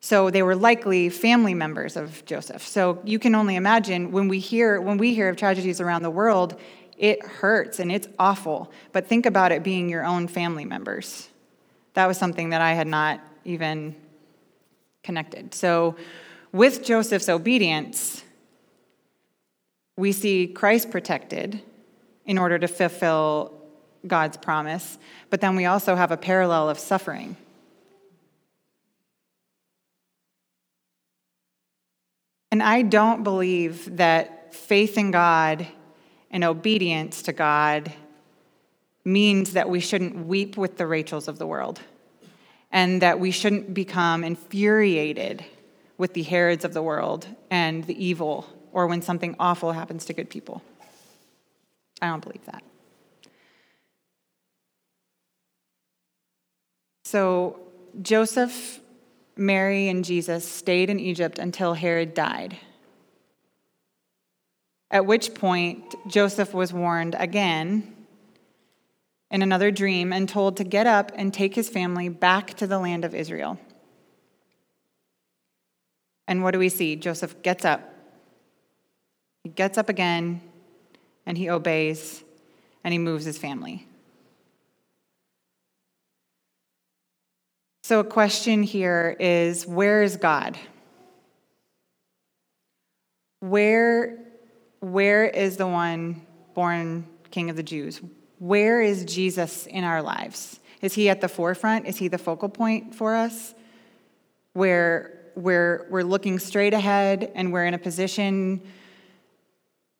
So 0.00 0.30
they 0.30 0.42
were 0.42 0.54
likely 0.54 1.08
family 1.08 1.54
members 1.54 1.96
of 1.96 2.24
Joseph. 2.26 2.62
So 2.62 3.00
you 3.04 3.18
can 3.18 3.34
only 3.34 3.56
imagine 3.56 4.12
when 4.12 4.28
we 4.28 4.38
hear 4.38 4.80
when 4.80 4.98
we 4.98 5.14
hear 5.14 5.28
of 5.28 5.36
tragedies 5.36 5.80
around 5.80 6.02
the 6.02 6.10
world, 6.10 6.60
It 6.96 7.22
hurts 7.22 7.78
and 7.78 7.92
it's 7.92 8.08
awful, 8.18 8.70
but 8.92 9.06
think 9.06 9.26
about 9.26 9.52
it 9.52 9.62
being 9.62 9.90
your 9.90 10.04
own 10.04 10.28
family 10.28 10.64
members. 10.64 11.28
That 11.94 12.06
was 12.06 12.16
something 12.18 12.50
that 12.50 12.62
I 12.62 12.72
had 12.72 12.86
not 12.86 13.20
even 13.44 13.94
connected. 15.02 15.54
So, 15.54 15.96
with 16.52 16.82
Joseph's 16.82 17.28
obedience, 17.28 18.24
we 19.96 20.12
see 20.12 20.46
Christ 20.46 20.90
protected 20.90 21.62
in 22.26 22.38
order 22.38 22.58
to 22.58 22.68
fulfill 22.68 23.52
God's 24.06 24.36
promise, 24.36 24.98
but 25.30 25.40
then 25.40 25.56
we 25.56 25.64
also 25.64 25.96
have 25.96 26.10
a 26.10 26.16
parallel 26.16 26.68
of 26.68 26.78
suffering. 26.78 27.36
And 32.50 32.62
I 32.62 32.82
don't 32.82 33.22
believe 33.22 33.96
that 33.96 34.54
faith 34.54 34.96
in 34.96 35.10
God 35.10 35.66
and 36.30 36.44
obedience 36.44 37.22
to 37.22 37.32
God 37.32 37.92
means 39.04 39.52
that 39.52 39.68
we 39.68 39.80
shouldn't 39.80 40.26
weep 40.26 40.56
with 40.56 40.76
the 40.76 40.86
Rachels 40.86 41.28
of 41.28 41.38
the 41.38 41.46
world 41.46 41.80
and 42.72 43.02
that 43.02 43.20
we 43.20 43.30
shouldn't 43.30 43.72
become 43.72 44.24
infuriated 44.24 45.44
with 45.98 46.14
the 46.14 46.22
Herods 46.22 46.64
of 46.64 46.74
the 46.74 46.82
world 46.82 47.26
and 47.50 47.84
the 47.84 48.04
evil 48.04 48.46
or 48.72 48.86
when 48.86 49.00
something 49.00 49.36
awful 49.38 49.72
happens 49.72 50.04
to 50.06 50.12
good 50.12 50.28
people. 50.28 50.62
I 52.00 52.08
don't 52.08 52.22
believe 52.22 52.44
that. 52.46 52.62
So 57.04 57.60
Joseph, 58.02 58.80
Mary, 59.36 59.88
and 59.88 60.04
Jesus 60.04 60.46
stayed 60.46 60.90
in 60.90 60.98
Egypt 60.98 61.38
until 61.38 61.74
Herod 61.74 62.14
died. 62.14 62.58
At 64.90 65.06
which 65.06 65.34
point, 65.34 65.94
Joseph 66.06 66.52
was 66.54 66.72
warned 66.72 67.16
again 67.18 67.94
in 69.30 69.42
another 69.42 69.70
dream 69.70 70.12
and 70.12 70.28
told 70.28 70.56
to 70.56 70.64
get 70.64 70.86
up 70.86 71.12
and 71.14 71.32
take 71.32 71.54
his 71.54 71.68
family 71.68 72.08
back 72.08 72.54
to 72.54 72.66
the 72.66 72.78
land 72.78 73.04
of 73.04 73.14
Israel. 73.14 73.58
And 76.28 76.42
what 76.42 76.52
do 76.52 76.58
we 76.58 76.68
see? 76.68 76.96
Joseph 76.96 77.42
gets 77.42 77.64
up. 77.64 77.92
He 79.44 79.50
gets 79.50 79.78
up 79.78 79.88
again 79.88 80.40
and 81.26 81.36
he 81.36 81.50
obeys 81.50 82.22
and 82.84 82.92
he 82.92 82.98
moves 82.98 83.24
his 83.24 83.36
family. 83.36 83.86
So, 87.82 88.00
a 88.00 88.04
question 88.04 88.62
here 88.62 89.16
is 89.20 89.66
where 89.66 90.02
is 90.02 90.16
God? 90.16 90.58
Where, 93.40 94.18
where 94.80 95.24
is 95.24 95.56
the 95.56 95.68
one 95.68 96.26
born 96.54 97.06
King 97.30 97.50
of 97.50 97.56
the 97.56 97.62
Jews? 97.62 98.00
Where 98.38 98.80
is 98.80 99.04
Jesus 99.04 99.66
in 99.66 99.84
our 99.84 100.02
lives? 100.02 100.58
Is 100.82 100.94
he 100.94 101.08
at 101.08 101.20
the 101.20 101.28
forefront? 101.28 101.86
Is 101.86 101.96
he 101.96 102.08
the 102.08 102.18
focal 102.18 102.48
point 102.48 102.94
for 102.94 103.14
us? 103.14 103.54
Where 104.52 105.16
we're, 105.36 105.86
we're 105.90 106.02
looking 106.02 106.38
straight 106.38 106.74
ahead 106.74 107.30
and 107.34 107.52
we're 107.52 107.66
in 107.66 107.74
a 107.74 107.78
position 107.78 108.62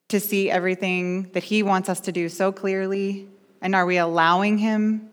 to 0.08 0.20
see 0.20 0.50
everything 0.50 1.30
that 1.32 1.44
he 1.44 1.62
wants 1.62 1.88
us 1.88 2.00
to 2.00 2.12
do 2.12 2.28
so 2.28 2.52
clearly? 2.52 3.28
And 3.60 3.74
are 3.74 3.86
we 3.86 3.96
allowing 3.96 4.58
him 4.58 5.10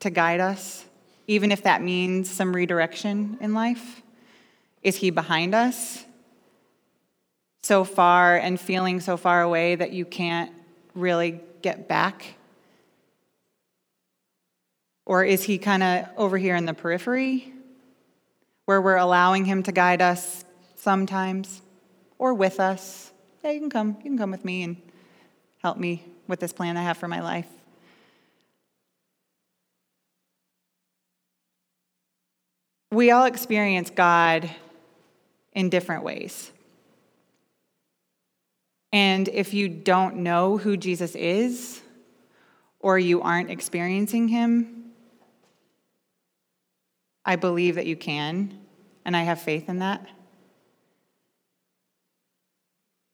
to 0.00 0.10
guide 0.10 0.40
us? 0.40 0.84
even 1.30 1.52
if 1.52 1.62
that 1.62 1.80
means 1.80 2.28
some 2.28 2.52
redirection 2.52 3.38
in 3.40 3.54
life? 3.54 4.02
Is 4.82 4.96
He 4.96 5.10
behind 5.10 5.54
us 5.54 6.04
so 7.62 7.84
far 7.84 8.36
and 8.36 8.58
feeling 8.58 8.98
so 8.98 9.16
far 9.16 9.40
away 9.40 9.76
that 9.76 9.92
you 9.92 10.04
can't 10.04 10.50
really 10.92 11.38
get 11.62 11.86
back? 11.86 12.34
Or 15.06 15.22
is 15.22 15.44
He 15.44 15.56
kind 15.58 15.84
of 15.84 16.08
over 16.16 16.36
here 16.36 16.56
in 16.56 16.64
the 16.64 16.74
periphery 16.74 17.52
where 18.64 18.82
we're 18.82 18.96
allowing 18.96 19.44
Him 19.44 19.62
to 19.62 19.70
guide 19.70 20.02
us 20.02 20.44
sometimes 20.74 21.62
or 22.18 22.34
with 22.34 22.58
us? 22.58 23.09
Yeah, 23.42 23.52
you 23.52 23.60
can 23.60 23.70
come. 23.70 23.96
You 23.98 24.10
can 24.10 24.18
come 24.18 24.30
with 24.30 24.44
me 24.44 24.62
and 24.62 24.76
help 25.62 25.76
me 25.76 26.04
with 26.26 26.40
this 26.40 26.52
plan 26.52 26.76
I 26.76 26.82
have 26.82 26.98
for 26.98 27.08
my 27.08 27.20
life. 27.20 27.46
we 32.90 33.10
all 33.10 33.24
experience 33.24 33.90
God 33.90 34.50
in 35.52 35.70
different 35.70 36.04
ways. 36.04 36.50
And 38.92 39.28
if 39.28 39.54
you 39.54 39.68
don't 39.68 40.16
know 40.16 40.58
who 40.58 40.76
Jesus 40.76 41.14
is, 41.14 41.80
or 42.80 42.98
you 42.98 43.22
aren't 43.22 43.50
experiencing 43.50 44.28
him, 44.28 44.92
I 47.24 47.36
believe 47.36 47.76
that 47.76 47.86
you 47.86 47.94
can, 47.94 48.58
and 49.04 49.16
I 49.16 49.22
have 49.22 49.40
faith 49.40 49.68
in 49.68 49.78
that. 49.80 50.06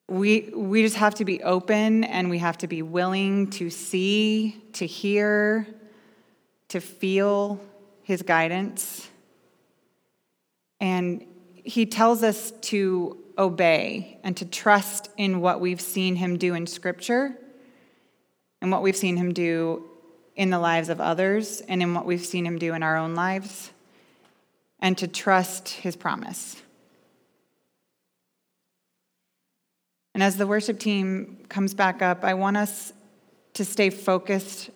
We, 0.08 0.50
we 0.54 0.82
just 0.82 0.96
have 0.96 1.16
to 1.16 1.24
be 1.24 1.42
open 1.42 2.04
and 2.04 2.30
we 2.30 2.38
have 2.38 2.58
to 2.58 2.68
be 2.68 2.82
willing 2.82 3.50
to 3.50 3.70
see, 3.70 4.62
to 4.74 4.86
hear, 4.86 5.66
to 6.68 6.80
feel 6.80 7.60
his 8.02 8.22
guidance. 8.22 9.08
And 10.80 11.24
he 11.54 11.86
tells 11.86 12.22
us 12.22 12.52
to 12.62 13.18
obey 13.36 14.18
and 14.22 14.36
to 14.36 14.44
trust 14.44 15.10
in 15.16 15.40
what 15.40 15.60
we've 15.60 15.80
seen 15.80 16.16
him 16.16 16.38
do 16.38 16.54
in 16.54 16.66
Scripture 16.66 17.36
and 18.62 18.70
what 18.70 18.82
we've 18.82 18.96
seen 18.96 19.16
him 19.16 19.32
do 19.32 19.88
in 20.36 20.50
the 20.50 20.58
lives 20.58 20.88
of 20.88 21.00
others 21.00 21.62
and 21.62 21.82
in 21.82 21.94
what 21.94 22.06
we've 22.06 22.24
seen 22.24 22.46
him 22.46 22.58
do 22.58 22.74
in 22.74 22.82
our 22.82 22.96
own 22.96 23.14
lives, 23.14 23.70
and 24.80 24.96
to 24.98 25.08
trust 25.08 25.70
his 25.70 25.96
promise. 25.96 26.62
And 30.16 30.22
as 30.22 30.38
the 30.38 30.46
worship 30.46 30.78
team 30.78 31.36
comes 31.50 31.74
back 31.74 32.00
up, 32.00 32.24
I 32.24 32.32
want 32.32 32.56
us 32.56 32.94
to 33.52 33.66
stay 33.66 33.90
focused 33.90 34.70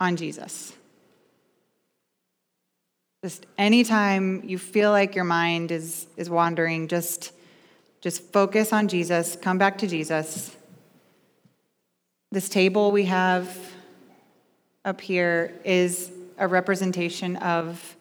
on 0.00 0.14
Jesus. 0.14 0.74
Just 3.24 3.46
anytime 3.58 4.44
you 4.44 4.58
feel 4.58 4.92
like 4.92 5.16
your 5.16 5.24
mind 5.24 5.72
is, 5.72 6.06
is 6.16 6.30
wandering, 6.30 6.86
just, 6.86 7.32
just 8.00 8.32
focus 8.32 8.72
on 8.72 8.86
Jesus, 8.86 9.34
come 9.34 9.58
back 9.58 9.78
to 9.78 9.88
Jesus. 9.88 10.54
This 12.30 12.48
table 12.48 12.92
we 12.92 13.06
have 13.06 13.58
up 14.84 15.00
here 15.00 15.52
is 15.64 16.12
a 16.38 16.46
representation 16.46 17.34
of 17.38 17.96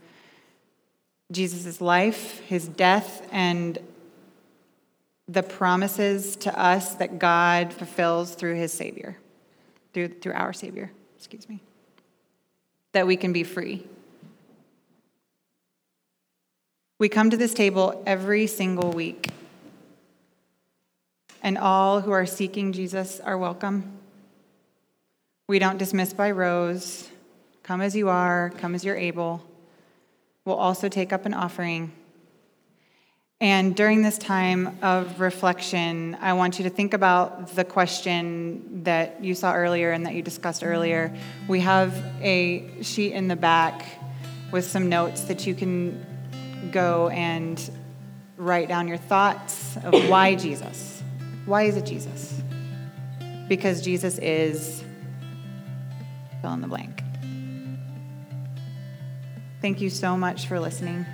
Jesus' 1.32 1.82
life, 1.82 2.42
his 2.42 2.68
death, 2.68 3.28
and 3.32 3.80
the 5.28 5.44
promises 5.44 6.36
to 6.38 6.60
us 6.60 6.96
that 6.96 7.18
God 7.20 7.74
fulfills 7.74 8.36
through 8.36 8.56
his 8.56 8.72
Savior, 8.72 9.18
through, 9.94 10.10
through 10.10 10.34
our 10.34 10.54
Savior, 10.54 10.92
excuse 11.18 11.50
me, 11.50 11.62
that 12.92 13.08
we 13.08 13.18
can 13.18 13.34
be 13.34 13.44
free. 13.44 13.88
We 17.00 17.10
come 17.10 17.30
to 17.32 17.38
this 17.38 17.54
table 17.54 18.04
every 18.06 18.48
single 18.48 18.92
week, 18.92 19.30
and 21.42 21.58
all 21.58 22.02
who 22.02 22.12
are 22.12 22.26
seeking 22.26 22.72
Jesus 22.72 23.20
are 23.20 23.38
welcome. 23.38 24.00
We 25.48 25.60
don't 25.60 25.78
dismiss 25.78 26.14
by 26.14 26.32
rows. 26.32 27.10
Come 27.64 27.82
as 27.82 27.96
you 27.96 28.10
are, 28.10 28.52
come 28.58 28.76
as 28.76 28.86
you're 28.86 28.96
able. 28.96 29.44
We'll 30.46 30.56
also 30.56 30.88
take 30.88 31.12
up 31.12 31.26
an 31.26 31.34
offering. 31.34 31.92
And 33.42 33.76
during 33.76 34.02
this 34.02 34.18
time 34.18 34.78
of 34.82 35.20
reflection, 35.20 36.18
I 36.22 36.34
want 36.34 36.58
you 36.58 36.64
to 36.64 36.70
think 36.70 36.94
about 36.94 37.50
the 37.50 37.66
question 37.66 38.84
that 38.84 39.22
you 39.22 39.36
saw 39.36 39.54
earlier 39.54 39.92
and 39.92 40.06
that 40.06 40.14
you 40.14 40.22
discussed 40.22 40.64
earlier. 40.64 41.14
We 41.50 41.60
have 41.60 41.94
a 42.22 42.82
sheet 42.82 43.12
in 43.12 43.28
the 43.28 43.36
back 43.36 43.86
with 44.52 44.64
some 44.66 44.88
notes 44.88 45.26
that 45.26 45.46
you 45.46 45.54
can 45.54 46.06
go 46.72 47.10
and 47.10 47.70
write 48.38 48.70
down 48.70 48.88
your 48.88 48.98
thoughts 48.98 49.76
of 49.84 49.94
why 50.10 50.36
Jesus. 50.36 51.04
Why 51.46 51.64
is 51.64 51.76
it 51.76 51.86
Jesus? 51.86 52.42
Because 53.50 53.82
Jesus 53.82 54.18
is 54.20 54.82
fill 56.42 56.54
in 56.54 56.62
the 56.62 56.68
blank. 56.68 57.04
Thank 59.62 59.82
you 59.82 59.90
so 59.90 60.16
much 60.16 60.48
for 60.48 60.58
listening. 60.58 61.06